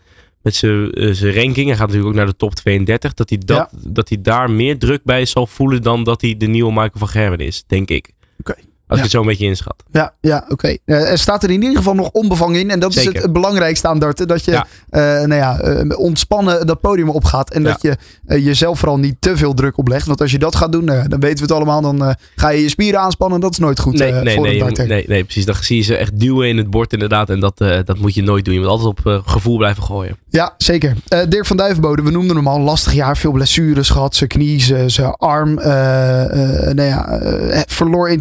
[0.45, 3.39] met zijn eh, zijn ranking, hij gaat natuurlijk ook naar de top 32, dat hij,
[3.39, 6.91] dat, dat hij daar meer druk bij zal voelen dan dat hij de nieuwe Michael
[6.95, 8.11] van Gerwen is, denk ik.
[8.39, 8.55] Oké.
[8.87, 9.05] Als Ja.
[9.05, 9.83] ik het zo een beetje inschat.
[9.91, 10.77] Ja, ja oké.
[10.85, 12.71] Eh, er staat er in ieder geval nog onbevangen in.
[12.71, 13.13] En dat is Zeker.
[13.13, 14.29] het, het belangrijkste aan darten.
[14.29, 14.67] Dat je Ja.
[14.91, 17.51] eh, nou ja, eh, ontspannen dat podium opgaat.
[17.51, 17.69] En Ja.
[17.69, 17.97] dat je
[18.43, 20.07] jezelf vooral niet te veel druk oplegt.
[20.07, 21.81] Want als je dat gaat doen, dan weten we het allemaal.
[21.81, 23.41] Dan ga je je spieren aanspannen.
[23.41, 24.87] Dat is nooit goed Nee, nee, voor nee, een darter.
[24.87, 25.45] nee, nee, precies.
[25.45, 27.31] Dan zie je ze echt duwen in het bord inderdaad.
[27.31, 28.55] En dat, dat moet je nooit doen.
[28.55, 30.17] Je moet altijd op gevoel blijven gooien.
[30.29, 30.95] Ja, zeker.
[31.29, 32.57] Dirk van Duivenbode, we noemden hem al.
[32.57, 34.15] Een lastig jaar, veel blessures gehad.
[34.17, 35.55] Zijn knie, zijn, arm.
[35.55, 37.21] nou ja,
[37.67, 38.19] verloor in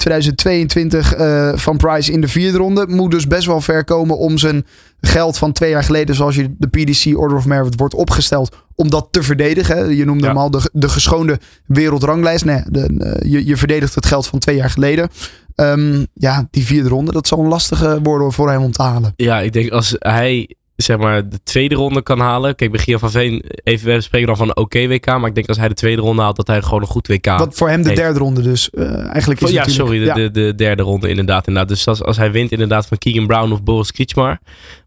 [0.54, 2.86] 2022 eh, van Price in de vierde ronde.
[2.88, 4.66] Moet dus best wel ver komen om zijn
[5.02, 8.90] geld van twee jaar geleden, zoals je de PDC Order of Merit wordt opgesteld, om
[8.90, 9.96] dat te verdedigen.
[9.96, 10.30] Je noemde Ja.
[10.30, 12.46] hem al de, de geschoonde wereldranglijst.
[12.46, 15.10] Nee, de, eh, je, je verdedigt het geld van twee jaar geleden.
[15.56, 19.14] Ehm, ja, die vierde ronde, dat zal een lastige worden voor hem om te halen.
[19.16, 22.56] Ja, ik denk als hij zeg maar de tweede ronde kan halen.
[22.56, 25.06] Kijk, bij Gian van Veen, even, we spreken dan van een oké WK.
[25.06, 27.26] Maar ik denk als hij de tweede ronde haalt, dat hij gewoon een goed WK
[27.26, 28.02] Wat voor hem de heeft.
[28.02, 28.70] derde ronde dus.
[28.70, 30.14] eh, eigenlijk is Oh, ja, sorry, de, ja.
[30.14, 31.48] de, de derde ronde inderdaad.
[31.48, 31.70] inderdaad.
[31.72, 34.40] Dus als, als hij wint inderdaad van Keegan Brown of Boris Kriegsmar.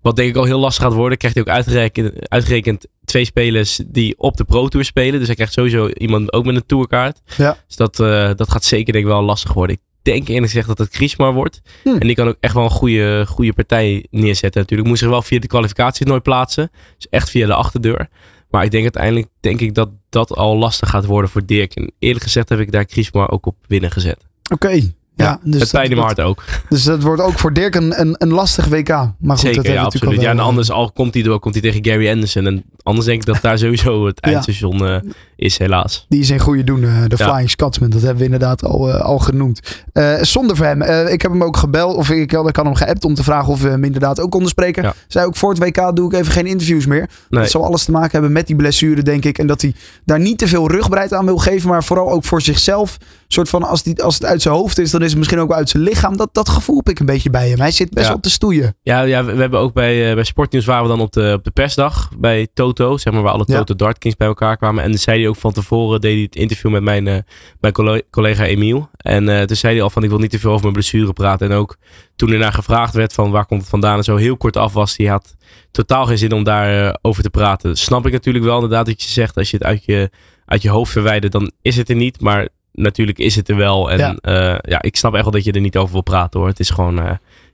[0.03, 1.19] Wat denk ik al heel lastig gaat worden.
[1.19, 5.19] Krijgt hij ook uitgerekend, uitgerekend twee spelers die op de Pro Tour spelen.
[5.19, 7.21] Dus hij krijgt sowieso iemand ook met een tourkaart.
[7.37, 7.57] Ja.
[7.67, 9.77] Dus dat, eh, dat gaat zeker denk ik wel lastig worden.
[9.77, 11.61] Ik denk eerlijk gezegd dat het Kriegsmar wordt.
[11.83, 11.99] Hmm.
[11.99, 14.89] En die kan ook echt wel een goede, goede partij neerzetten natuurlijk.
[14.89, 16.71] Moest zich wel via de kwalificatie nooit plaatsen.
[16.97, 18.09] Dus echt via de achterdeur.
[18.51, 21.75] Maar ik denk uiteindelijk denk ik dat dat al lastig gaat worden voor Dirk.
[21.75, 24.27] En eerlijk gezegd heb ik daar Kriegsmar ook op winnen gezet.
[24.53, 24.81] Oké.
[25.17, 26.45] Ja, dus het dat pijn in mijn hart ook.
[26.69, 28.89] Dus dat wordt ook voor Dirk een, een, een lastig WK.
[28.89, 30.21] Maar goed, dat Zeker, we ja, absoluut.
[30.21, 32.47] Ja, en anders al komt hij door, komt hij tegen Gary Anderson.
[32.47, 34.33] En anders denk ik dat daar sowieso het Ja.
[34.33, 35.01] eindstation eh,
[35.37, 36.07] is, helaas.
[36.09, 37.29] Die is in goede doen, eh, de Ja.
[37.31, 37.91] Flying Scotsman.
[37.91, 39.61] Dat hebben we inderdaad al, eh, al genoemd.
[39.93, 40.83] Eh, zonder voor hem.
[41.07, 43.53] ik heb hem ook gebeld, of ik, had- ik had hem geappt om te vragen
[43.53, 44.83] of we hem inderdaad ook konden spreken.
[44.83, 44.95] Ja.
[45.09, 47.09] Zei ook voor het WK doe ik even geen interviews meer.
[47.29, 47.41] Nee.
[47.41, 49.39] Dat zal alles te maken hebben met die blessure, denk ik.
[49.39, 52.43] En dat hij daar niet te veel rugbreid aan wil geven, maar vooral ook voor
[52.43, 52.97] zichzelf.
[53.29, 55.53] soort van, als, die, als het uit zijn hoofd is, dan is het misschien ook
[55.53, 56.17] uit zijn lichaam.
[56.17, 57.59] Dat, dat gevoel heb ik een beetje bij hem.
[57.61, 58.13] Hij zit best Ja.
[58.13, 58.77] wel te stoeien.
[58.83, 61.51] Ja, ja we, hebben ook bij, bij Sportnieuws waren we dan op de, op de
[61.51, 63.45] persdag bij Toto, zeg maar, waar alle.
[63.45, 64.83] Toto Dart Kings bij elkaar kwamen.
[64.85, 67.19] En dan zei hij ook van tevoren, deed hij het interview met mijn, eh,
[67.61, 68.89] mijn colle- collega Emiel.
[68.97, 71.13] En eh, toen zei hij al van, ik wil niet te veel over mijn blessure
[71.13, 71.51] praten.
[71.51, 71.77] En ook
[72.17, 73.97] toen er naar gevraagd werd van, waar komt het vandaan?
[73.97, 75.35] En zo heel kort af was, hij had
[75.71, 77.77] totaal geen zin om daarover over te praten.
[77.77, 80.11] Snap ik natuurlijk wel inderdaad dat je zegt, als je het uit je,
[80.47, 82.21] uit je hoofd verwijdert, dan is het er niet.
[82.21, 83.91] Maar natuurlijk is het er wel.
[83.91, 84.17] En Ja.
[84.23, 86.49] ja, ja ik snap echt wel dat je er niet over wil praten hoor.
[86.49, 87.05] Het is gewoon, eh,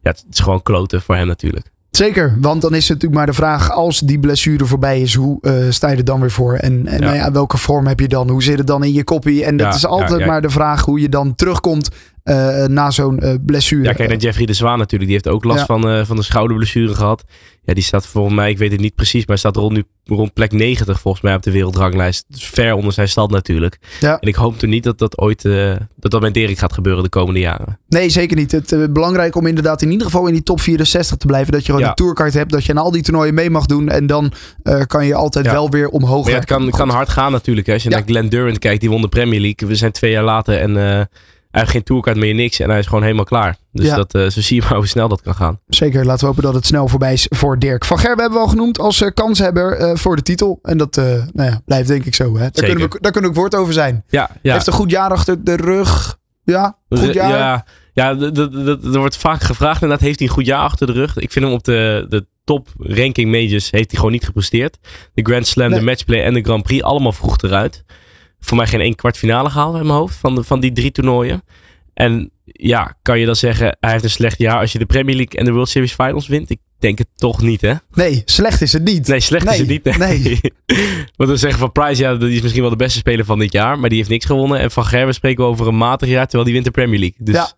[0.03, 1.71] ja, het is gewoon kloten voor hem natuurlijk.
[1.97, 5.39] Zeker, want dan is het natuurlijk maar de vraag, als die blessure voorbij is, hoe
[5.43, 6.55] uh, sta je er dan weer voor?
[6.55, 7.05] En, en Ja.
[7.05, 8.29] Nou ja, welke vorm heb je dan?
[8.31, 9.45] Hoe zit het dan in je koppie?
[9.45, 11.89] En dat Ja, is altijd maar de vraag hoe je dan terugkomt
[12.23, 13.85] eh, na zo'n eh, blessure.
[13.85, 15.11] Ja, kijk naar Jeffrey de Zwaan natuurlijk.
[15.11, 15.65] Die heeft ook last Ja.
[15.67, 17.25] van, eh, van de schouderblessure gehad.
[17.65, 20.33] Ja, die staat volgens mij, ik weet het niet precies, maar staat rond, nu, rond
[20.33, 22.25] plek 90 volgens mij op de wereldranglijst.
[22.29, 23.79] Dus ver onder zijn stand natuurlijk.
[24.01, 24.19] Ja.
[24.21, 25.43] En ik hoop toch niet dat dat ooit,
[25.97, 27.79] dat dat met Dirk gaat gebeuren de komende jaren.
[27.89, 28.53] Nee, zeker niet.
[28.53, 31.53] Het is belangrijk om inderdaad in ieder geval in die top 64 te blijven.
[31.53, 31.89] Dat je gewoon Ja.
[31.89, 33.89] een tourcard hebt, dat je aan al die toernooien mee mag doen.
[33.89, 34.33] En dan
[34.87, 37.67] kan je altijd wel weer omhoog Maar ja, het kan, kan hard gaan natuurlijk.
[37.67, 37.73] Hè.
[37.73, 39.69] Als je naar Glenn Durant kijkt, die won de Premier League.
[39.69, 41.09] We zijn twee jaar later en
[41.61, 42.61] heeft geen tourcard meer, niks.
[42.61, 43.57] En hij is gewoon helemaal klaar.
[43.73, 43.97] Dus Ja.
[43.97, 45.61] dat, eh, zo zie je maar hoe snel dat kan gaan.
[45.67, 47.85] Zeker, laten we hopen dat het snel voorbij is voor Dirk.
[47.85, 50.59] Van Gerben hebben we al genoemd als eh, kanshebber eh, voor de titel.
[50.63, 52.33] En dat nou ja, blijft denk ik zo.
[52.35, 52.39] Hè.
[52.51, 54.05] Daar, kunnen we, daar kunnen we ook woord over zijn.
[54.09, 54.53] Ja, ja.
[54.53, 56.19] Heeft een goed jaar achter de rug.
[56.45, 57.29] Ja, goed jaar.
[57.31, 58.17] Ja, ja
[58.93, 61.17] er wordt vaak gevraagd inderdaad, heeft hij een goed jaar achter de rug?
[61.19, 64.79] Ik vind hem op de, de top ranking majors heeft hij gewoon niet gepresteerd.
[65.15, 65.79] De Grand Slam, Nee.
[65.79, 67.85] de Matchplay en de Grand Prix, allemaal vroeg eruit.
[68.45, 71.43] Voor mij geen één kwartfinale gehaald in mijn hoofd van, de, van die drie toernooien.
[71.95, 75.17] En ja, kan je dan zeggen, hij heeft een slecht jaar als je de Premier
[75.17, 76.51] League en de World Series Finals wint?
[76.51, 77.75] Ik denk het toch niet, hè?
[77.95, 79.07] Nee, slecht is het niet.
[79.09, 79.99] Nee, slecht Nee, is het niet.
[79.99, 80.41] nee.
[81.17, 83.53] Want we zeggen van Price, ja, die is misschien wel de beste speler van dit
[83.53, 83.79] jaar.
[83.79, 84.59] Maar die heeft niks gewonnen.
[84.59, 87.19] En van Gerwen spreken we over een matig jaar, terwijl die wint de Premier League.
[87.21, 87.53] Dus, Ja.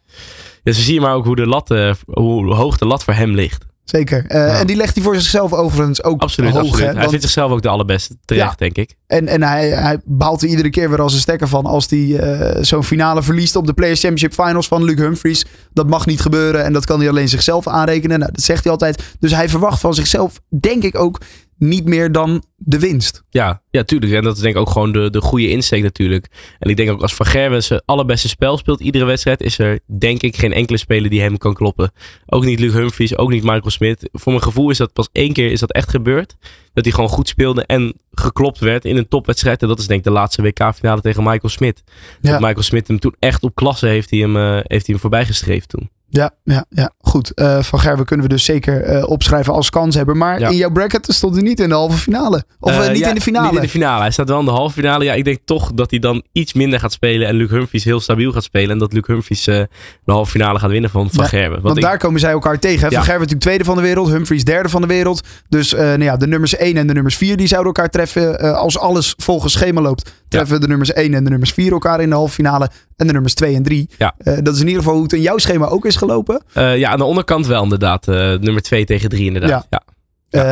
[0.63, 3.35] dus zie je maar ook hoe, de lat, eh, hoe hoog de lat voor hem
[3.35, 3.65] ligt.
[3.85, 4.25] Zeker.
[4.27, 4.59] Eh, Ja.
[4.59, 6.61] En die legt hij voor zichzelf overigens ook Absoluut, hoog.
[6.61, 6.81] absoluut.
[6.81, 6.87] Hè?
[6.87, 8.55] Hij Want- vindt zichzelf ook de allerbeste, terecht, Ja.
[8.57, 8.95] denk ik.
[9.07, 11.67] En, en hij, hij baalt er iedere keer weer als een stekker van.
[11.67, 15.45] Als hij eh, zo'n finale verliest op de Players Championship Finals van Luke Humphries.
[15.73, 18.19] Dat mag niet gebeuren en dat kan hij alleen zichzelf aanrekenen.
[18.19, 19.03] Nou, dat zegt hij altijd.
[19.21, 21.21] Dus hij verwacht van zichzelf, denk ik ook,
[21.59, 23.23] niet meer dan de winst.
[23.31, 24.13] Ja, ja, tuurlijk.
[24.13, 26.29] En dat is denk ik ook gewoon de, de goede insteek natuurlijk.
[26.59, 29.81] En ik denk ook als Van Gerwen zijn allerbeste spel speelt iedere wedstrijd, is er
[29.99, 31.93] denk ik geen enkele speler die hem kan kloppen.
[32.27, 34.09] Ook niet Luke Humphries, ook niet Michael Smith.
[34.13, 36.37] Voor mijn gevoel is dat pas één keer is dat echt gebeurd.
[36.73, 39.63] Dat hij gewoon goed speelde en geklopt werd in een topwedstrijd.
[39.63, 41.83] En dat is denk ik de laatste WK-finale tegen Michael Smith.
[42.21, 42.31] Ja.
[42.31, 44.99] Dat Michael Smith hem toen echt op klasse heeft hij hem, eh, heeft hij hem
[44.99, 45.91] voorbij gestreefd toen.
[46.09, 46.93] Ja, ja, ja.
[47.15, 47.31] Goed.
[47.35, 50.17] Eh, van Gerwen kunnen we dus zeker eh, opschrijven als kans hebben.
[50.17, 50.49] Maar Ja.
[50.49, 52.45] in jouw bracket stond hij niet in de halve finale.
[52.61, 53.47] Of eh, niet ja, in de finale.
[53.47, 54.01] Niet in de finale.
[54.01, 55.05] Hij staat wel in de halve finale.
[55.05, 57.29] Ja, ik denk toch dat hij dan iets minder gaat spelen.
[57.29, 58.71] En Luke Humphries heel stabiel gaat spelen.
[58.71, 59.69] En dat Luke Humphries de
[60.05, 61.51] halve finale gaat winnen van Van Gerwen.
[61.51, 62.81] Want Want ik- daar komen zij elkaar tegen.
[62.89, 62.89] Hè?
[62.95, 64.09] Van Gerwen natuurlijk tweede van de wereld.
[64.09, 65.21] Humphries derde van de wereld.
[65.49, 68.55] Dus nou ja, de nummers 1 en de nummers 4 die zouden elkaar treffen.
[68.57, 72.09] als alles volgens schema loopt, treffen de nummers 1 en de nummers 4 elkaar in
[72.09, 72.71] de halve finale.
[72.97, 73.89] En de nummers 2 en 3.
[73.99, 74.15] Ja.
[74.19, 76.43] Eh, dat is in ieder geval hoe het in jouw schema ook is gelopen.
[76.53, 78.09] Eh, ja, aan de onderkant wel inderdaad.
[78.09, 79.67] Eh, nummer 2 tegen 3 inderdaad.
[79.71, 79.83] Ja.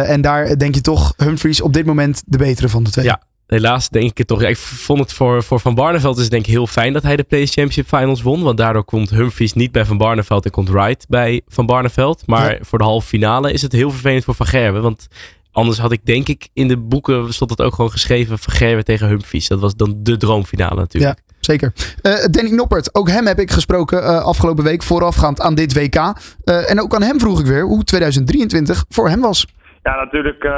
[0.04, 3.04] En daar denk je toch Humphries op dit moment de betere van de twee.
[3.04, 3.22] Ja.
[3.46, 4.40] Helaas denk ik het toch.
[4.40, 7.16] Ja, ik vond het voor, voor Van Barneveld is denk ik heel fijn dat hij
[7.16, 8.42] de Players Championship Finals won.
[8.42, 12.22] Want daardoor komt Humphries niet bij Van Barneveld en komt Wright bij Van Barneveld.
[12.26, 12.58] Maar Ja.
[12.62, 14.82] voor de halve finale is het heel vervelend voor Van Gerwen.
[14.82, 15.06] Want
[15.52, 18.84] anders had ik denk ik in de boeken stond het ook gewoon geschreven Van Gerwen
[18.84, 19.48] tegen Humphries.
[19.48, 21.20] Dat was dan de droomfinale natuurlijk.
[21.50, 21.70] Zeker.
[22.02, 25.96] Eh, Danny Noppert, ook hem heb ik gesproken eh, afgelopen week voorafgaand aan dit WK.
[25.96, 29.46] Eh, en ook aan hem vroeg ik weer hoe 2023 voor hem was.
[29.82, 30.50] Ja, natuurlijk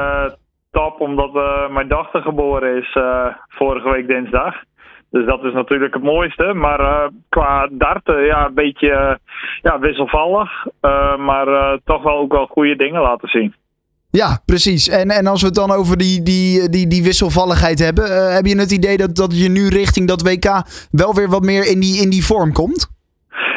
[0.71, 1.33] top omdat
[1.71, 2.99] mijn dochter geboren is
[3.49, 4.55] vorige week dinsdag.
[5.11, 6.55] Dus dat is natuurlijk het mooiste.
[6.55, 9.19] Maar qua darten, ja, een beetje
[9.63, 10.51] ja, wisselvallig.
[11.19, 13.55] Maar toch wel ook wel goede dingen laten zien.
[14.23, 14.89] Ja, precies.
[14.89, 18.47] En, en als we het dan over die, die, die, die wisselvalligheid hebben, eh, heb
[18.47, 20.49] je het idee dat, dat je nu richting dat WK
[20.91, 22.89] wel weer wat meer in die, in die vorm komt?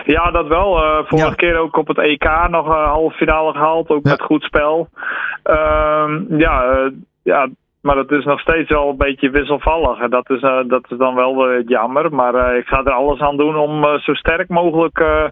[0.05, 0.78] Ja, dat wel.
[0.84, 1.34] Eh, vorige Ja.
[1.36, 3.89] keer ook op het EK nog een halve finale gehaald.
[3.89, 4.12] Ook Ja.
[4.12, 4.89] met goed spel.
[5.43, 6.91] Ehm, ja, eh,
[7.24, 7.47] ja,
[7.82, 9.99] maar dat is nog steeds wel een beetje wisselvallig.
[9.99, 12.14] En dat is, eh, dat is dan wel weer jammer.
[12.16, 15.24] Maar eh, ik ga er alles aan doen om eh, zo sterk mogelijk eh,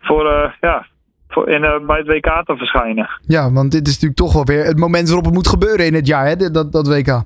[0.00, 0.86] voor, eh, ja,
[1.28, 3.08] voor in, eh, bij het WK te verschijnen.
[3.26, 5.94] Ja, want dit is natuurlijk toch wel weer het moment waarop het moet gebeuren in
[5.94, 7.22] het jaar, hè, dat, dat WK.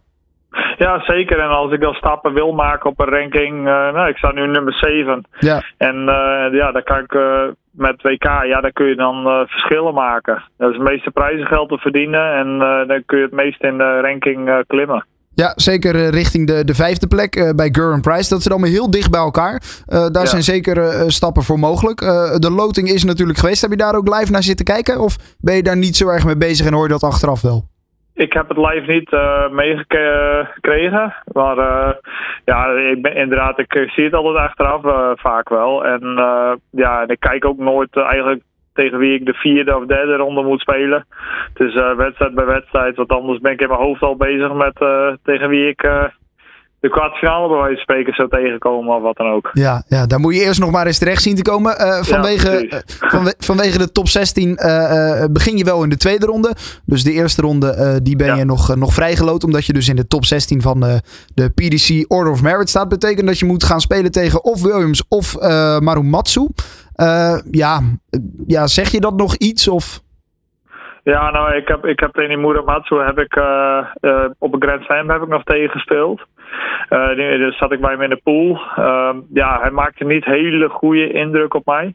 [0.78, 1.38] Ja, zeker.
[1.38, 3.58] En als ik dan stappen wil maken op een ranking.
[3.58, 5.24] eh, nou, ik sta nu nummer 7.
[5.38, 9.46] Ja, En eh, ja, dan kan ik eh, met WK, ja, daar kun je dan
[9.48, 10.42] verschillen maken.
[10.58, 14.00] Dat is het meeste prijzengeld te verdienen en dan kun je het meest in de
[14.00, 15.04] ranking klimmen.
[15.34, 18.28] Ja zeker eh, richting de, de vijfde plek eh, bij Gur en Price.
[18.28, 19.62] Dat zit allemaal heel dicht bij elkaar.
[19.86, 20.28] Eh, daar Ja.
[20.28, 21.98] zijn zeker stappen voor mogelijk.
[22.40, 23.60] De loting is natuurlijk geweest.
[23.62, 25.00] Heb je daar ook live naar zitten kijken?
[25.00, 27.70] Of ben je daar niet zo erg mee bezig en hoor je dat achteraf wel?
[28.14, 29.10] Ik heb het live niet
[29.52, 31.14] meegekregen.
[31.32, 31.56] Maar
[32.44, 34.80] ja, ik ben inderdaad, ik zie het altijd achteraf
[35.20, 35.84] vaak wel.
[35.84, 36.00] En
[36.70, 38.42] ja, en ik kijk ook nooit eigenlijk
[38.74, 41.06] tegen wie ik de vierde of derde ronde moet spelen.
[41.52, 42.96] Het is eh, wedstrijd bij wedstrijd.
[42.96, 46.04] Want anders ben ik in mijn hoofd al bezig met eh, tegen wie ik eh,
[46.82, 49.50] de kwartfinale bij wijze van spreken zou tegenkomen of wat dan ook.
[49.52, 51.74] Ja, ja, daar moet je eerst nog maar eens terecht zien te komen.
[51.80, 56.26] Uh, vanwege, vanwe- vanwege de top 16 eh, eh, begin je wel in de tweede
[56.26, 56.54] ronde.
[56.84, 58.34] Dus de eerste ronde eh, die ben Ja.
[58.34, 59.44] je nog, eh, nog vrijgeloot.
[59.44, 60.94] Omdat je dus in de top 16 van eh,
[61.34, 62.88] de PDC Order of Merit staat.
[62.88, 66.48] Betekent dat je moet gaan spelen tegen of Williams of eh Marumatsu.
[66.94, 67.80] Eh, ja,
[68.10, 69.68] eh, ja, zeg je dat nog iets?
[69.68, 70.00] Of...
[71.04, 74.62] Ja, nou, ik heb, ik heb tegen die Muramatsu heb ik, eh, eh, op een
[74.62, 76.20] Grand Slam heb ik nog tegen gespeeld.
[77.38, 78.60] Dus zat ik bij hem in de pool.
[78.76, 81.94] Ehm, ja, hij maakte niet hele goede indruk op mij.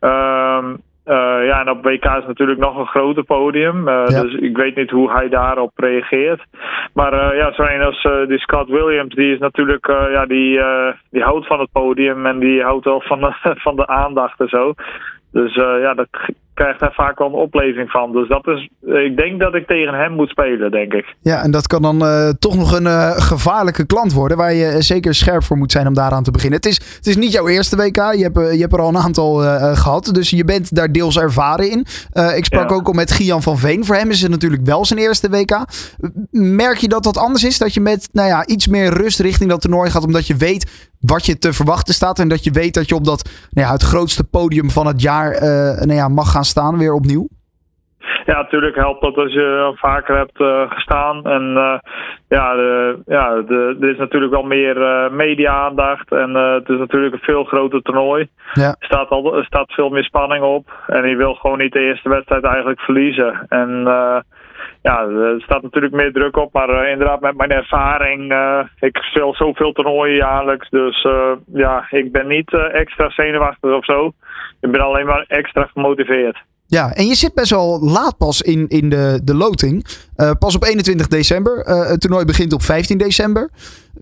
[0.00, 0.64] Ehm,
[1.04, 3.88] eh, ja, en op WK is natuurlijk nog een groter podium.
[3.88, 4.04] Ja.
[4.04, 6.42] Dus ik weet niet hoe hij daarop reageert.
[6.94, 10.60] Maar ja, zo een als die Scott Williams, die is natuurlijk, ja, die,
[11.10, 13.32] die houdt van het podium en die houdt wel van de,
[13.66, 14.74] van de aandacht en zo.
[15.32, 18.12] Dus ja, k- krijgt hij vaak wel een opleving van.
[18.12, 21.14] Dus dat is, eh, ik denk dat ik tegen hem moet spelen, denk ik.
[21.20, 24.36] Ja, en dat kan dan eh, toch nog een eh, gevaarlijke klant worden.
[24.36, 26.56] Waar je zeker scherp voor moet zijn om daaraan te beginnen.
[26.58, 27.96] Het is, het is niet jouw eerste WK.
[27.96, 30.10] Je hebt, eh, je hebt er al een aantal eh, eh, gehad.
[30.14, 31.86] Dus je bent daar deels ervaren in.
[32.12, 32.74] Eh, ik sprak Ja.
[32.76, 33.84] ook al met Gian van Veen.
[33.84, 35.64] Voor hem is het natuurlijk wel zijn eerste WK.
[36.30, 37.58] Merk je dat dat anders is?
[37.58, 40.04] Dat je met nou ja, iets meer rust richting dat toernooi gaat.
[40.04, 42.18] Omdat je weet wat je te verwachten staat.
[42.18, 45.00] En dat je weet dat je op dat nou ja, het grootste podium van het
[45.00, 45.48] jaar eh,
[45.84, 46.78] nou ja, mag gaan staan.
[46.78, 47.28] Weer opnieuw.
[48.26, 51.24] Ja, natuurlijk helpt dat als je vaker hebt eh, gestaan.
[51.24, 51.78] En eh,
[52.28, 56.12] ja, de, ja de, er is natuurlijk wel meer eh, media-aandacht.
[56.12, 58.28] En het is natuurlijk een veel groter toernooi.
[58.52, 58.68] Ja.
[58.68, 60.72] Er staat, al, er staat veel meer spanning op.
[60.86, 63.46] En je wil gewoon niet de eerste wedstrijd eigenlijk verliezen.
[63.48, 63.86] En
[64.88, 66.52] ja, er staat natuurlijk meer druk op.
[66.52, 68.32] Maar eh, inderdaad, met mijn ervaring.
[68.32, 70.70] eh, ik speel zoveel toernooien jaarlijks.
[70.70, 74.12] Dus eh, ja, ik ben niet extra zenuwachtig of zo.
[74.60, 76.38] Ik ben alleen maar extra gemotiveerd.
[76.66, 79.84] Ja, en je zit best wel laat pas in, in de, de loting.
[80.16, 81.58] Eh, pas op 21 december.
[81.64, 83.50] Eh, het toernooi begint op 15 december.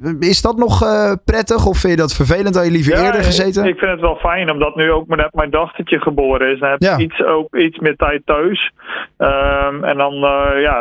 [0.02, 0.78] Eh, Is dat nog
[1.24, 2.54] prettig of vind je dat vervelend?
[2.54, 3.64] Had je liever Ja, eerder gezeten?
[3.64, 6.60] Ik, ik vind het wel fijn, omdat nu ook net mijn dochtertje geboren is.
[6.60, 6.92] Dan heb Ja.
[6.96, 8.72] ik iets, ook iets meer tijd thuis.
[9.16, 10.14] Ehm, en dan
[10.60, 10.80] ja,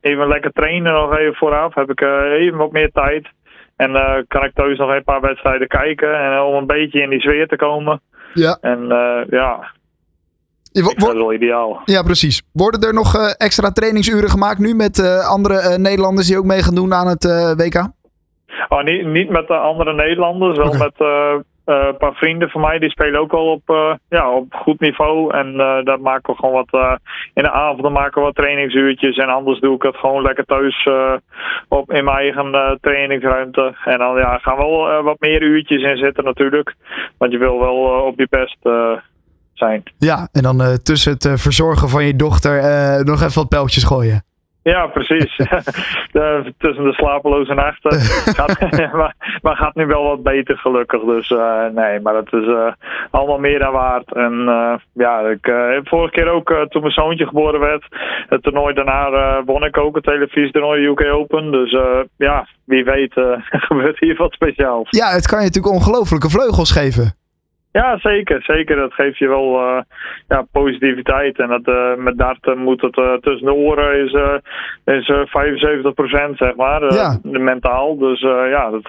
[0.00, 1.74] even lekker trainen nog even vooraf.
[1.74, 2.00] Heb ik
[2.40, 3.28] even wat meer tijd.
[3.76, 3.92] En
[4.28, 6.20] kan ik thuis nog een paar wedstrijden kijken.
[6.20, 8.00] En om een beetje in die sfeer te komen.
[8.34, 8.58] ja.
[8.60, 8.86] En
[9.30, 9.74] ja,
[10.84, 11.80] Wo- het wel ideaal.
[11.84, 12.42] ja, precies.
[12.52, 16.44] Worden er nog eh, extra trainingsuren gemaakt nu met eh, andere eh, Nederlanders die ook
[16.44, 17.24] mee gaan doen aan het
[17.56, 17.88] WK?
[18.68, 20.94] Oh, niet, niet met de andere Nederlanders, wel met
[21.64, 22.78] een paar vrienden van mij.
[22.78, 25.34] Die spelen ook al op, ja, op goed niveau.
[25.34, 27.00] En daar maken we gewoon wat.
[27.34, 29.16] in de avonden maken we wat trainingsuurtjes.
[29.16, 30.88] En anders doe ik het gewoon lekker thuis
[31.68, 33.76] op, in mijn eigen trainingsruimte.
[33.84, 36.74] En dan ja, gaan wel eh, wat meer uurtjes in zitten natuurlijk.
[37.18, 38.58] Want je wil wel op je best
[39.58, 39.82] zijn.
[39.98, 43.48] Ja, en dan eh, tussen het eh, verzorgen van je dochter eh, nog even wat
[43.48, 44.24] pijltjes gooien.
[44.62, 45.36] Ja, precies.
[45.36, 48.00] de, tussen de slapeloze nachten.
[48.38, 48.60] gaat,
[48.92, 51.00] maar, maar gaat nu wel wat beter gelukkig.
[51.04, 51.28] Dus
[51.74, 52.74] nee, maar het is
[53.10, 54.14] allemaal meer dan waard.
[54.14, 54.32] En
[54.92, 57.84] ja, ik heb vorige keer ook toen mijn zoontje geboren werd.
[58.28, 61.50] Het toernooi daarna won ik ook het televisietoernooi UK Open.
[61.52, 61.78] Dus
[62.16, 63.12] ja, wie weet
[63.68, 64.90] gebeurt hier wat speciaals.
[64.90, 67.25] Ja, het kan je natuurlijk ongelofelijke vleugels geven.
[67.80, 68.42] Ja, zeker.
[68.42, 68.76] Zeker.
[68.76, 69.82] Dat geeft je wel eh,
[70.28, 71.38] ja, positiviteit.
[71.38, 74.12] En dat, eh, met darten moet het eh, tussen de oren is,
[74.84, 75.26] is eh
[76.30, 76.94] 75% zeg maar.
[76.94, 77.18] Ja.
[77.22, 77.98] mentaal.
[77.98, 78.20] Dus
[78.50, 78.88] ja, dat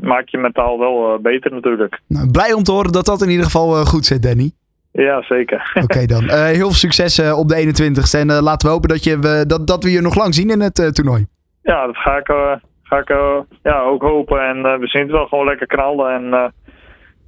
[0.00, 2.00] maakt je mentaal wel beter natuurlijk.
[2.08, 4.50] Nou, blij om te horen dat dat in ieder geval goed zit, Danny.
[4.92, 5.70] Ja, zeker.
[5.82, 6.22] Oké dan.
[6.30, 8.18] Heel veel succes op de 21ste.
[8.18, 10.60] En laten we hopen dat, je, we- dat, dat we je nog lang zien in
[10.60, 11.26] het toernooi.
[11.62, 12.26] ja, dat ga ik,
[12.82, 13.08] ga ik
[13.62, 14.40] ja, ook hopen.
[14.40, 16.10] En we zien het wel gewoon lekker knallen.
[16.14, 16.52] En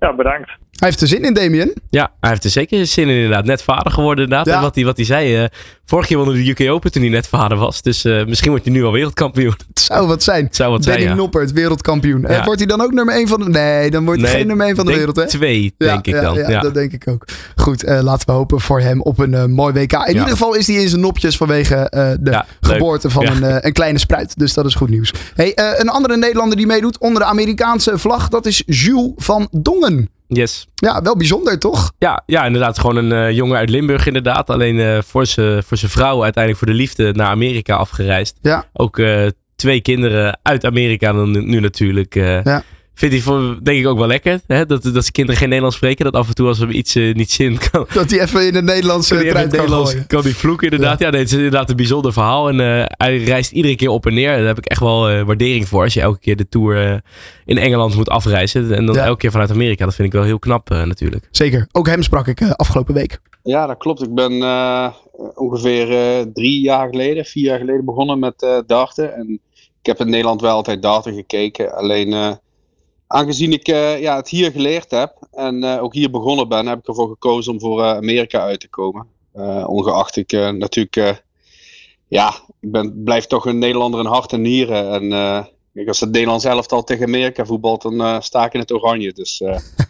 [0.01, 0.51] ja, bedankt.
[0.81, 1.75] Hij heeft er zin in, Damien.
[1.91, 3.45] Ja, hij heeft er zeker zin in inderdaad.
[3.45, 4.47] Net vader geworden inderdaad.
[4.47, 4.55] Ja.
[4.57, 5.45] En wat hij, wat hij zei, eh
[5.91, 7.83] vorig jaar won de UK Open toen hij net vader was.
[7.83, 9.55] Dus eh, misschien wordt hij nu al wereldkampioen.
[9.69, 10.45] Het zou wat zijn.
[10.45, 11.17] Het zou wat Danny zijn, ja.
[11.17, 12.25] Noppert, wereldkampioen.
[12.25, 13.49] Eh, wordt hij dan ook nummer 1 van de...
[13.49, 15.27] Nee, dan wordt hij geen nummer 1 van de wereld, hè?
[15.27, 16.35] twee, denk ik dan.
[16.35, 17.25] Ja, dat denk ik ook.
[17.57, 19.93] Goed, laten we hopen voor hem op een mooi WK.
[19.93, 21.89] In ieder geval is hij in zijn nopjes vanwege
[22.21, 24.39] de geboorte van een, een kleine spruit.
[24.39, 25.13] Dus dat is goed nieuws.
[25.35, 30.09] Hey, een andere Nederlander die meedoet onder de Amerikaanse vlag, dat is Jules van Dongen.
[30.33, 30.67] Yes.
[30.75, 31.93] Ja, wel bijzonder, toch?
[31.99, 32.79] Ja, ja, inderdaad.
[32.79, 34.51] Gewoon een eh, jongen uit Limburg inderdaad.
[34.51, 38.37] Alleen eh, voor zijn voor zijn vrouw uiteindelijk voor de liefde naar Amerika afgereisd.
[38.43, 38.65] Ja.
[38.73, 39.27] Ook eh,
[39.57, 42.15] twee kinderen uit Amerika dan nu, natuurlijk.
[42.15, 42.63] Ja.
[43.01, 44.41] Vindt hij voor, denk ik ook wel lekker.
[44.47, 44.67] Hè?
[44.67, 46.05] Dat, dat zijn kinderen geen Nederlands spreken.
[46.05, 48.55] Dat af en toe als er iets eh, niet zint kan, Dat hij even in
[48.55, 49.11] het in het kan Nederlands
[49.91, 50.07] gooien.
[50.07, 50.99] kan die vloeken inderdaad.
[50.99, 52.49] Ja, nee, het is inderdaad een bijzonder verhaal.
[52.49, 54.37] En eh, hij reist iedere keer op en neer.
[54.37, 55.83] Daar heb ik echt wel waardering voor.
[55.83, 57.03] Als je elke keer de Tour
[57.45, 58.75] in Engeland moet afreizen.
[58.77, 59.05] En dan Ja.
[59.05, 59.85] elke keer vanuit Amerika.
[59.85, 61.29] Dat vind ik wel heel knap natuurlijk.
[61.31, 61.67] Zeker.
[61.73, 63.19] Ook hem sprak ik afgelopen week.
[63.43, 64.03] Ja, dat klopt.
[64.03, 64.87] Ik ben, eh,
[65.35, 65.87] ongeveer
[66.33, 69.15] drie jaar geleden, vier jaar geleden begonnen met darten.
[69.15, 69.31] En
[69.83, 71.73] ik heb in Nederland wel altijd darten gekeken.
[71.75, 72.39] Alleen
[73.13, 77.09] aangezien ik ja, het hier geleerd heb en ook hier begonnen ben, heb ik ervoor
[77.09, 79.07] gekozen om voor Amerika uit te komen.
[79.67, 81.23] ongeacht ik natuurlijk
[82.09, 84.93] ja, ik ben, blijf toch een Nederlander in hart en nieren.
[84.93, 85.05] En
[85.75, 89.13] uh, als het Nederlands elftal tegen Amerika voetbalt, dan sta ik in het oranje.
[89.13, 89.43] Dus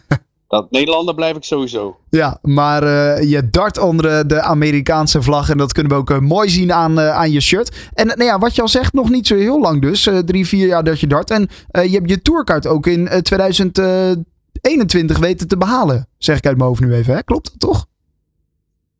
[0.51, 1.97] dat Nederlander blijf ik sowieso.
[2.09, 2.83] Ja, maar
[3.23, 5.49] je dart onder de Amerikaanse vlag.
[5.49, 7.89] En dat kunnen we ook mooi zien aan, aan je shirt.
[7.93, 10.09] En nou ja, wat je al zegt, nog niet zo heel lang dus.
[10.25, 11.29] drie, vier jaar dat je dart.
[11.29, 16.07] En je hebt je tourkaart ook in 2021 weten te behalen.
[16.17, 17.23] Zeg ik uit mijn hoofd nu even, hè?
[17.23, 17.85] Klopt dat toch?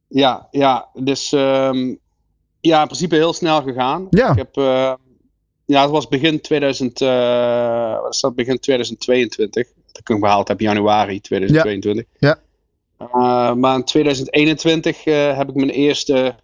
[0.08, 0.90] Ja, ja.
[0.94, 2.00] Dus um,
[2.60, 4.08] ja, in principe heel snel gegaan.
[4.10, 4.32] Ja.
[4.32, 4.56] Ik heb,
[5.66, 7.10] ja, het was begin 2000, uh,
[8.02, 9.68] was dat begin 2022.
[9.92, 12.06] Dat ik hem gehaald heb, januari 2022.
[12.20, 12.28] Ja.
[12.28, 12.40] ja.
[13.00, 16.36] Uh, maar in 2021 heb ik mijn eerste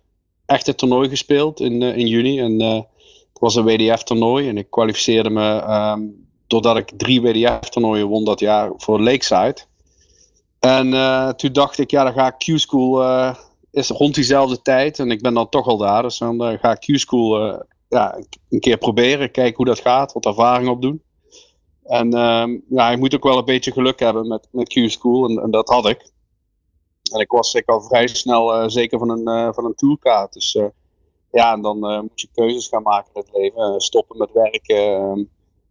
[0.45, 2.39] echte toernooi gespeeld in, in juni.
[2.39, 4.49] En het was een WDF-toernooi.
[4.49, 9.57] En ik kwalificeerde me um, doordat ik drie WDF-toernooien won dat jaar voor Lakeside.
[10.59, 10.89] En
[11.35, 13.03] toen dacht ik, ja, dan ga ik Q-School
[13.71, 14.99] is rond diezelfde tijd.
[14.99, 16.01] En ik ben dan toch al daar.
[16.01, 18.19] Dus dan uh, ga ik Q-School ja,
[18.49, 19.31] een keer proberen.
[19.31, 20.13] Kijken hoe dat gaat.
[20.13, 21.01] Wat ervaring opdoen.
[21.87, 25.29] En uh, ja, ik moet ook wel een beetje geluk hebben met, met Q-School.
[25.29, 26.11] En, en, dat had ik.
[27.13, 30.33] En ik was ik al vrij snel uh, zeker van een, van een tourkaart.
[30.33, 30.57] Dus
[31.31, 33.81] ja, en dan moet je keuzes gaan maken in het leven.
[33.81, 34.75] stoppen met werken.
[34.75, 35.23] Ehm,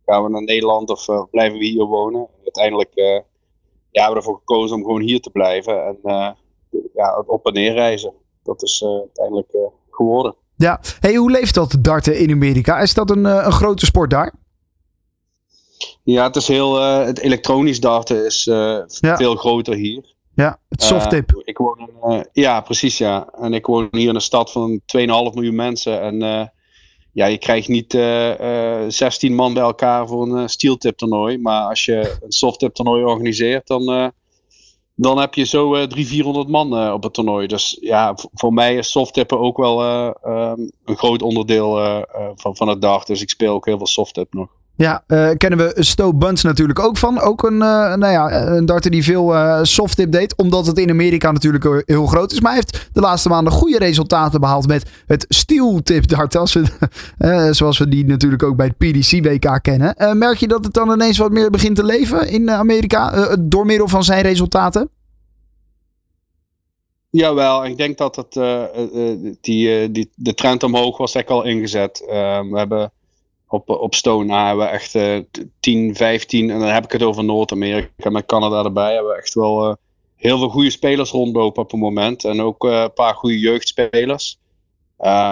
[0.06, 2.20] gaan we naar Nederland of blijven we hier wonen?
[2.20, 5.84] En uiteindelijk ja, hebben we ervoor gekozen om gewoon hier te blijven.
[5.86, 5.98] En
[6.94, 8.12] ja, het op en neer reizen.
[8.42, 9.60] Dat is uh, uiteindelijk uh,
[9.90, 10.34] geworden.
[10.56, 12.78] Ja, hey, hoe leeft dat darten in Amerika?
[12.78, 14.34] Is dat een, uh, een grote sport daar?
[16.06, 16.80] Ja, het is heel.
[16.80, 18.86] het elektronisch darten is ja.
[19.16, 20.14] veel groter hier.
[20.34, 21.42] Ja, het softtip.
[21.44, 23.28] ik woon in, ja, precies ja.
[23.40, 26.00] En ik woon hier in een stad van 2,5 miljoen mensen.
[26.00, 26.50] En
[27.12, 27.92] ja, je krijgt niet
[28.88, 31.38] 16 man bij elkaar voor een steeltip toernooi.
[31.38, 34.12] Maar als je een softtip toernooi organiseert, dan
[34.98, 37.46] dan heb je zo uh, 300, 400 man op het toernooi.
[37.46, 42.04] Dus ja, voor mij is softtippen ook wel um, een groot onderdeel
[42.34, 43.04] van, van het dag.
[43.04, 44.55] Dus ik speel ook heel veel softtip nog.
[44.76, 45.04] Ja,
[45.36, 47.20] kennen we Sto Buns natuurlijk ook van.
[47.20, 50.36] Ook een, nou ja, een darter die veel softtip deed.
[50.36, 52.40] Omdat het in Amerika natuurlijk heel groot is.
[52.40, 56.36] Maar hij heeft de laatste maanden goede resultaten behaald met het steeltip dart.
[56.36, 56.64] Als we,
[57.54, 60.18] zoals we die natuurlijk ook bij het PDC WK kennen.
[60.18, 63.36] merk je dat het dan ineens wat meer begint te leven in Amerika?
[63.40, 64.90] door middel van zijn resultaten?
[67.10, 68.62] Jawel, ik denk dat het, uh,
[69.40, 72.02] die, die, de trend omhoog was echt al ingezet.
[72.06, 72.92] we hebben
[73.48, 74.98] op, op Stone hebben we echt
[75.60, 79.34] 10, 15, en dan heb ik het over Noord-Amerika met Canada erbij, hebben we echt
[79.34, 79.76] wel
[80.16, 82.24] heel veel goede spelers rondlopen op het moment.
[82.24, 84.38] En ook een paar goede jeugdspelers.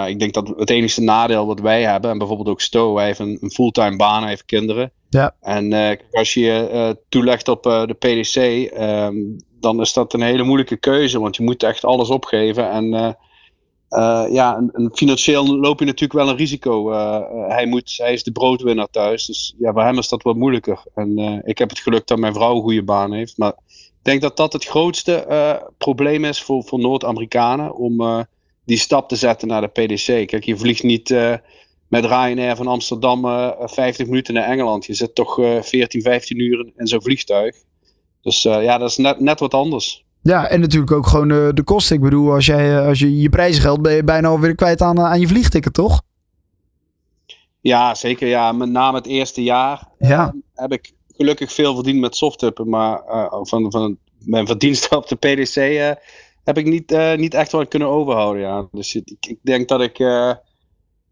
[0.07, 3.19] ik denk dat het enige nadeel wat wij hebben, en bijvoorbeeld ook Sto, hij heeft
[3.19, 4.91] een, een fulltime baan, hij heeft kinderen.
[5.09, 5.35] Ja.
[5.41, 8.35] En als je je toelegt op de PDC,
[8.81, 11.19] um, dan is dat een hele moeilijke keuze.
[11.19, 12.69] Want je moet echt alles opgeven.
[12.69, 13.17] En
[13.89, 16.91] uh, ja, en, financieel loop je natuurlijk wel een risico.
[16.91, 19.25] Uh, hij, moet, hij is de broodwinnaar thuis.
[19.25, 20.83] Dus ja, voor hem is dat wat moeilijker.
[20.93, 23.37] En ik heb het geluk dat mijn vrouw een goede baan heeft.
[23.37, 25.27] Maar ik denk dat dat het grootste
[25.77, 27.75] probleem is voor, voor Noord-Amerikanen.
[27.75, 28.25] Om
[28.65, 30.27] die stap te zetten naar de PDC.
[30.27, 31.09] Kijk, je vliegt niet
[31.87, 33.21] met Ryanair van Amsterdam
[33.59, 34.85] 50 minuten naar Engeland.
[34.85, 37.55] Je zit toch 14, 15 uur in zo'n vliegtuig.
[38.21, 40.04] Dus ja, dat is net, net wat anders.
[40.25, 41.95] Ja, en natuurlijk ook gewoon de, de kosten.
[41.95, 44.97] Ik bedoel, als, jij, eh, als je je prijzengeld ben je bijna alweer kwijt aan,
[44.97, 46.01] eh, aan je vliegticket, toch?
[47.59, 48.27] Ja, zeker.
[48.27, 50.33] Ja, met name het eerste jaar ja.
[50.53, 52.69] heb ik gelukkig veel verdiend met softtippen.
[52.69, 55.91] Maar uh, van, van mijn verdiensten op de PDC uh,
[56.43, 58.41] heb ik niet, niet echt wat kunnen overhouden.
[58.41, 58.67] Ja.
[58.71, 59.97] Dus ik, ik denk dat ik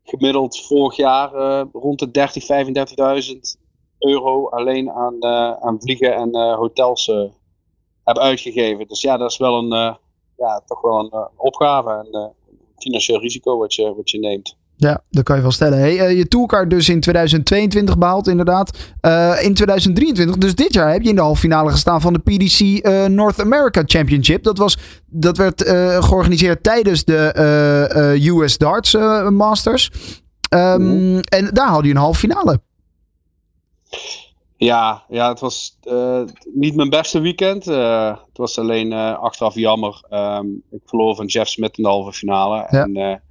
[0.03, 1.31] gemiddeld vorig jaar
[1.71, 2.29] rond de
[3.19, 3.39] 30.000, 35.000
[3.99, 5.23] euro alleen aan,
[5.63, 7.11] aan vliegen en hotels
[8.03, 8.87] heb uitgegeven.
[8.87, 9.97] Dus ja, dat is wel een,
[10.37, 12.31] ja, toch wel een opgave en een
[12.77, 14.55] financieel risico wat je, wat je neemt.
[14.75, 15.79] Ja, dat kan je wel stellen.
[15.79, 18.77] Hey, je tourcard dus in 2022 behaald, inderdaad.
[19.41, 22.87] in 2023, dus dit jaar, heb je in de halve finale gestaan van de PDC
[23.09, 24.43] North America Championship.
[24.43, 25.61] Dat, was, dat werd
[25.99, 28.93] georganiseerd tijdens de US Darts
[29.29, 29.91] Masters.
[30.49, 32.61] Um, En daar had je een halve finale.
[34.63, 37.67] Ja, ja, het was uh, niet mijn beste weekend.
[37.67, 40.03] Uh, het was alleen uh, achteraf jammer.
[40.09, 42.67] Um, ik verloor van Jeff Smith in de halve finale.
[42.69, 42.83] Ja.
[42.83, 43.21] En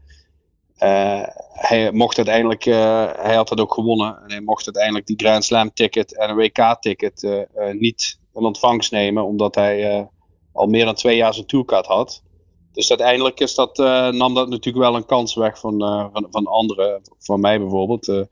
[1.52, 4.18] hij mocht uiteindelijk, hij had het ook gewonnen.
[4.22, 8.92] En hij mocht uiteindelijk die Grand Slam ticket en een WK ticket niet in ontvangst
[8.92, 9.24] nemen.
[9.24, 10.08] Omdat hij
[10.52, 12.22] al meer dan twee jaar zijn tourcard had.
[12.72, 16.26] dus uiteindelijk is dat, eh, nam dat natuurlijk wel een kans weg van, eh, van,
[16.30, 18.26] van anderen, van mij bijvoorbeeld.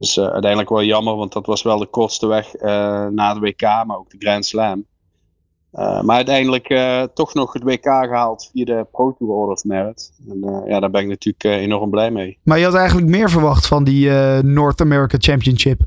[0.00, 3.40] Dus eh, uiteindelijk wel jammer, want dat was wel de kortste weg eh, na de
[3.40, 4.84] WK, maar ook de Grand Slam.
[5.70, 6.68] Eh, maar uiteindelijk
[7.14, 10.12] toch nog het WK gehaald via de Pro Tour Order of Merit.
[10.28, 12.38] En ja, daar ben ik natuurlijk enorm blij mee.
[12.42, 14.10] Maar je had eigenlijk meer verwacht van die
[14.42, 15.80] North America Championship.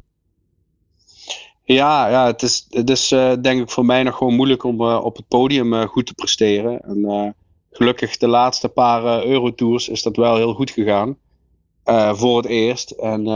[1.63, 3.07] Ja, ja het is, het is
[3.41, 6.79] denk ik voor mij nog gewoon moeilijk om op het podium goed te presteren.
[6.79, 7.35] En
[7.71, 11.17] gelukkig de laatste paar Eurotours is dat wel heel goed gegaan.
[12.13, 12.91] Voor het eerst.
[12.91, 13.27] En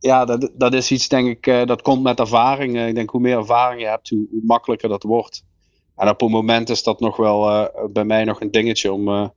[0.00, 2.76] ja, dat, dat is iets denk ik, eh, dat komt met ervaring.
[2.76, 5.44] Eh, ik denk hoe meer ervaring je hebt, hoe, hoe makkelijker dat wordt.
[5.96, 9.32] En op het moment is dat nog wel eh, bij mij nog een dingetje om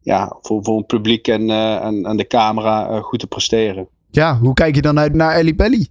[0.00, 3.88] ja, voor, voor het publiek en, en, en de camera goed te presteren.
[4.10, 5.86] Ja, hoe kijk je dan uit naar Ellie Pelly?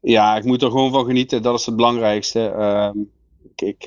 [0.00, 1.42] Ja, ik moet er gewoon van genieten.
[1.42, 2.48] Dat is het belangrijkste.
[2.48, 2.98] Ehm,
[3.54, 3.84] ik, ik,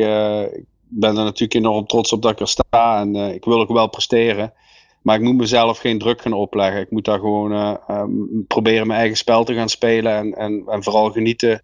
[0.88, 3.00] ben er natuurlijk enorm trots op dat ik er sta.
[3.00, 4.54] En ik wil ook wel presteren.
[5.02, 6.82] Maar ik moet mezelf geen druk gaan opleggen.
[6.82, 8.12] Ik moet daar gewoon eh, ehm,
[8.48, 10.16] proberen mijn eigen spel te gaan spelen.
[10.16, 11.64] En, en, en vooral genieten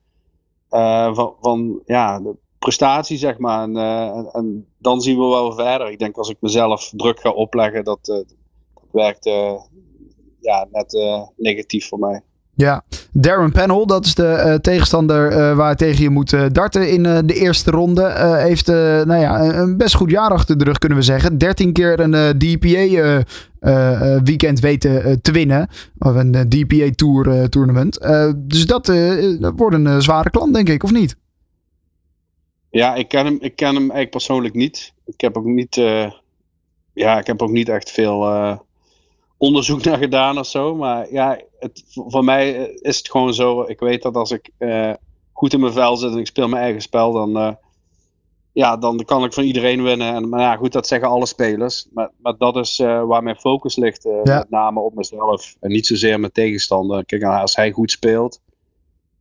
[0.69, 3.63] eh, van, van ja, de prestatie, zeg maar.
[3.63, 5.91] En, eh, en, en dan zien we wel verder.
[5.91, 8.35] Ik denk als ik mezelf druk ga opleggen, dat, dat
[8.91, 9.25] werkt
[10.39, 10.97] ja, net
[11.35, 12.21] negatief voor mij.
[12.58, 16.89] Ja, Darren Panel, dat is de eh, tegenstander eh, waar tegen je moet eh, darten
[16.91, 18.03] in de eerste ronde.
[18.38, 21.38] Heeft nou ja, een- best goed jaar achter de rug, kunnen we zeggen.
[21.38, 23.24] 13 keer een DPA
[24.24, 25.68] weekend weten te winnen.
[25.99, 27.99] Of een DPA Tour tournament.
[28.36, 28.86] Dus dat,
[29.39, 31.16] dat wordt een zware klant, denk ik, of niet?
[32.70, 34.93] Ja, ik ken hem, ik ken hem eigenlijk persoonlijk niet.
[35.05, 35.76] Ik heb ook niet,
[36.93, 38.26] ja, ik heb ook niet echt veel
[39.38, 40.76] onderzoek naar gedaan of zo.
[40.76, 43.62] Maar ja, het, voor mij eh, is het gewoon zo.
[43.62, 44.93] Ik weet dat als ik eh,
[45.32, 47.53] goed in mijn vel zit en ik speel mijn eigen spel, dan, eh,
[48.51, 50.14] ja, dan kan ik van iedereen winnen.
[50.14, 51.88] En, maar ja, goed, dat zeggen alle spelers.
[51.93, 54.38] Maar, maar dat is waar mijn focus ligt, Ja.
[54.38, 55.55] met name op mezelf.
[55.60, 57.05] En niet zozeer mijn tegenstander.
[57.05, 58.41] Kijk, als hij goed speelt,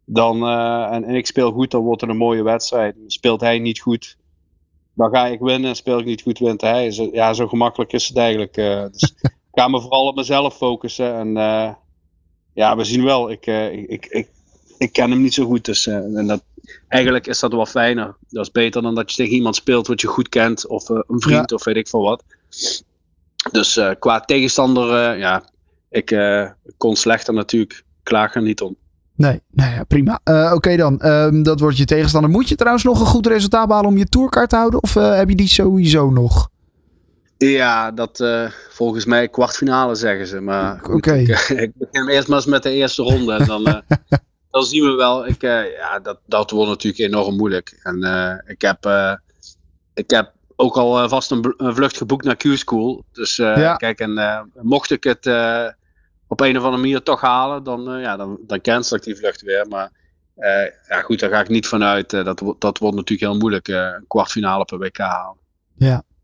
[0.05, 2.97] dan, en, en ik speel goed, dan wordt het een mooie wedstrijd.
[3.07, 4.17] Speelt hij niet goed,
[4.95, 5.77] dan ga ik winnen.
[5.77, 6.91] Speel ik niet goed, wint hij.
[6.91, 8.55] Zo, ja, zo gemakkelijk is het eigenlijk.
[8.93, 9.15] dus
[9.53, 11.15] ik ga me vooral op mezelf focussen.
[11.15, 11.37] En
[12.57, 13.31] ja, we zien wel.
[13.31, 14.29] Ik, eh, ik, ik, ik,
[14.79, 15.65] ik ken hem niet zo goed.
[15.65, 16.43] Dus, eh, en dat,
[16.89, 18.17] eigenlijk is dat wel fijner.
[18.29, 20.67] Dat is beter dan dat je tegen iemand speelt wat je goed kent.
[20.67, 22.25] Of eh, een vriend of weet ik veel wat.
[23.53, 25.45] Dus qua tegenstander, ja,
[25.91, 26.17] ik
[26.77, 27.83] kon slechter natuurlijk.
[28.03, 28.77] Klaag er niet om.
[29.15, 30.21] Nee, nou ja, prima.
[30.53, 32.31] Oké dan, Ehm, dat wordt je tegenstander.
[32.31, 34.83] Moet je trouwens nog een goed resultaat behalen om je tourkaart te houden?
[34.83, 36.51] Of heb je die sowieso nog?
[37.39, 40.41] Ja, dat eh, volgens mij kwartfinale zeggen ze.
[40.41, 41.13] Maar goed, Oké.
[41.15, 43.33] ik, eh, ik begin eerst maar eens met de eerste ronde.
[43.35, 43.79] En dan, eh,
[44.51, 45.27] dan zien we wel.
[45.27, 47.81] Ik, ja, dat, dat wordt natuurlijk enorm moeilijk.
[47.83, 47.97] En
[48.47, 48.91] ik, heb,
[49.95, 53.05] ik heb ook al vast een, vlucht geboekt naar Q-School.
[53.13, 53.77] Dus Ja.
[53.77, 55.27] kijk, en mocht ik het
[56.29, 59.43] op een of andere manier toch halen, dan, ja, dan, dan cancel ik die vlucht
[59.43, 59.67] weer.
[59.69, 59.91] Maar
[60.89, 62.11] ja, goed, daar ga ik niet vanuit.
[62.11, 63.69] Dat, wordt- dat wordt natuurlijk heel moeilijk.
[63.69, 65.37] een kwartfinale per WK halen.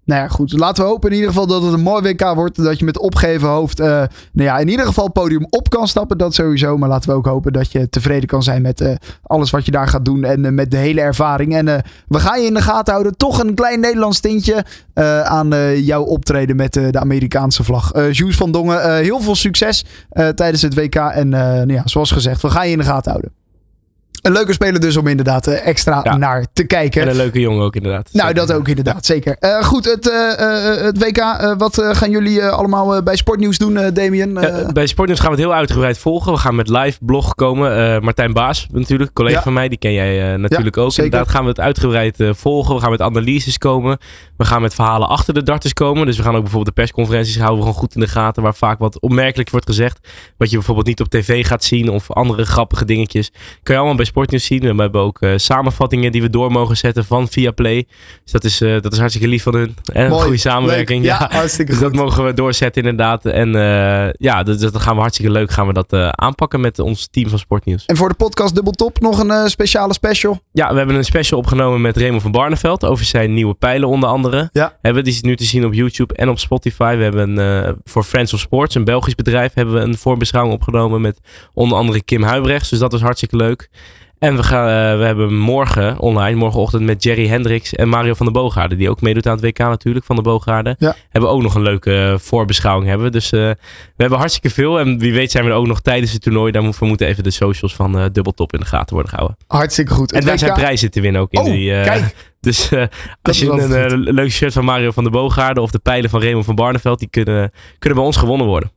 [0.05, 0.59] Nou ja, goed.
[0.59, 2.63] Laten we hopen in ieder geval dat het een mooi WK wordt.
[2.63, 5.89] Dat je met opgeven hoofd eh, nou ja, in ieder geval het podium op kan
[5.89, 6.19] stappen.
[6.19, 6.79] Dat sowieso.
[6.79, 9.71] Maar laten we ook hopen dat je tevreden kan zijn met eh, alles wat je
[9.71, 10.25] daar gaat doen.
[10.25, 11.55] En eh, met de hele ervaring.
[11.57, 11.65] En
[12.09, 13.17] we gaan je in de gaten houden.
[13.17, 14.65] Toch een klein Nederlands tintje
[15.25, 15.49] aan
[15.83, 17.93] jouw optreden met de Amerikaanse vlag.
[17.93, 19.85] Eh Jules van Dongen, heel veel succes
[20.35, 20.95] tijdens het WK.
[20.95, 23.42] En nou ja, zoals gezegd, we gaan je in de gaten houden.
[24.23, 26.17] Een leuke speler dus om inderdaad eh, extra Ja.
[26.17, 27.03] naar te kijken.
[27.03, 28.09] En een leuke jongen ook inderdaad.
[28.13, 28.47] Nou, Zeker.
[28.47, 29.37] dat ook inderdaad, zeker.
[29.39, 31.55] Eh, goed, het, eh, het WK.
[31.59, 34.35] wat gaan jullie allemaal bij Sportnieuws doen, Damien?
[34.73, 36.33] Bij Sportnieuws gaan we het heel uitgebreid volgen.
[36.33, 38.03] We gaan met live blog komen.
[38.05, 39.43] Martijn Baas natuurlijk, collega Ja.
[39.43, 39.69] van mij.
[39.69, 40.91] Die ken jij natuurlijk ook.
[40.91, 41.05] zeker.
[41.05, 42.75] Inderdaad gaan we het uitgebreid volgen.
[42.75, 43.99] We gaan met analyses komen.
[44.37, 46.07] We gaan met verhalen achter de darters komen.
[46.07, 48.43] Dus we gaan ook bijvoorbeeld de persconferenties houden we gewoon goed in de gaten.
[48.43, 50.09] Waar vaak wat opmerkelijk wordt gezegd.
[50.37, 51.89] Wat je bijvoorbeeld niet op tv gaat zien.
[51.91, 53.31] Of andere grappige dingetjes.
[53.63, 54.61] Kan je allemaal bij Sportnieuws zien.
[54.77, 57.87] We hebben ook eh, samenvattingen die we door mogen zetten van Viaplay.
[58.23, 59.77] Dus dat is, eh, dat is hartstikke lief van hun.
[59.93, 61.05] En een mooi, goede samenwerking.
[61.05, 61.93] Ja, hartstikke Dus goed.
[61.93, 63.25] dat mogen we doorzetten inderdaad.
[63.25, 66.79] En eh, ja, dat, dat gaan we hartstikke leuk gaan we dat eh, aanpakken met
[66.79, 67.87] ons team van Sportnieuws.
[67.87, 70.41] En voor de podcast Dubbel Top nog een eh, speciale special.
[70.53, 74.09] Ja, we hebben een special opgenomen met Raymond van Barneveld over zijn nieuwe pijlen onder
[74.09, 74.49] andere.
[74.53, 74.77] Ja.
[74.83, 76.97] Hebben, die is nu te zien op YouTube en op Spotify.
[76.97, 81.01] We hebben eh, voor Friends of Sports, een Belgisch bedrijf, hebben we een voorbeschouwing opgenomen
[81.01, 81.21] met
[81.55, 82.69] onder andere Kim Huibrechts.
[82.69, 83.69] Dus dat was hartstikke leuk.
[84.23, 88.27] En we, gaan, eh, we hebben morgen online, morgenochtend met Jerry Hendricks en Mario van
[88.27, 88.79] der Boogaarden.
[88.79, 90.77] Die ook meedoet aan het WK natuurlijk, van de Boogaarden.
[90.79, 90.95] Ja.
[91.09, 93.13] Hebben we ook nog een leuke eh, voorbeschouwing hebben.
[93.13, 93.57] Dus eh, we
[93.97, 94.79] hebben hartstikke veel.
[94.79, 96.53] En wie weet zijn we er ook nog tijdens het toernooi.
[96.53, 99.39] Daar moeten we moeten even de socials van eh Dubbeltop in de gaten worden gehouden.
[99.47, 100.13] Hartstikke goed.
[100.13, 102.15] En daar WK zijn prijzen te winnen ook in Oh, die, kijk.
[102.41, 102.71] Dus
[103.23, 106.45] als je een leuk shirt van Mario van der Boogaarde of de pijlen van Raymond
[106.45, 108.71] van Barneveld, die kunnen, kunnen bij ons gewonnen worden.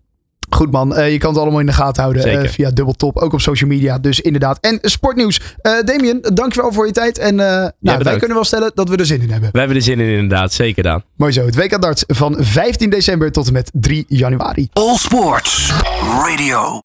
[0.50, 2.50] Goed man, Eh, je kan het allemaal in de gaten houden eh, Zeker.
[2.50, 4.00] via Dubbeltop, ook op social media.
[4.00, 4.58] Dus inderdaad.
[4.62, 5.42] En sportnieuws.
[5.62, 7.18] Eh Damien, dankjewel voor je tijd.
[7.18, 9.50] En eh, nou, wij kunnen wel stellen dat we er zin in hebben.
[9.52, 11.04] We hebben er zin in inderdaad, zeker Daan.
[11.16, 11.46] Mooi zo.
[11.46, 14.68] Het WK Darts van 15 december tot en met 3 januari.
[14.74, 15.74] All Sports
[16.24, 16.82] Radio.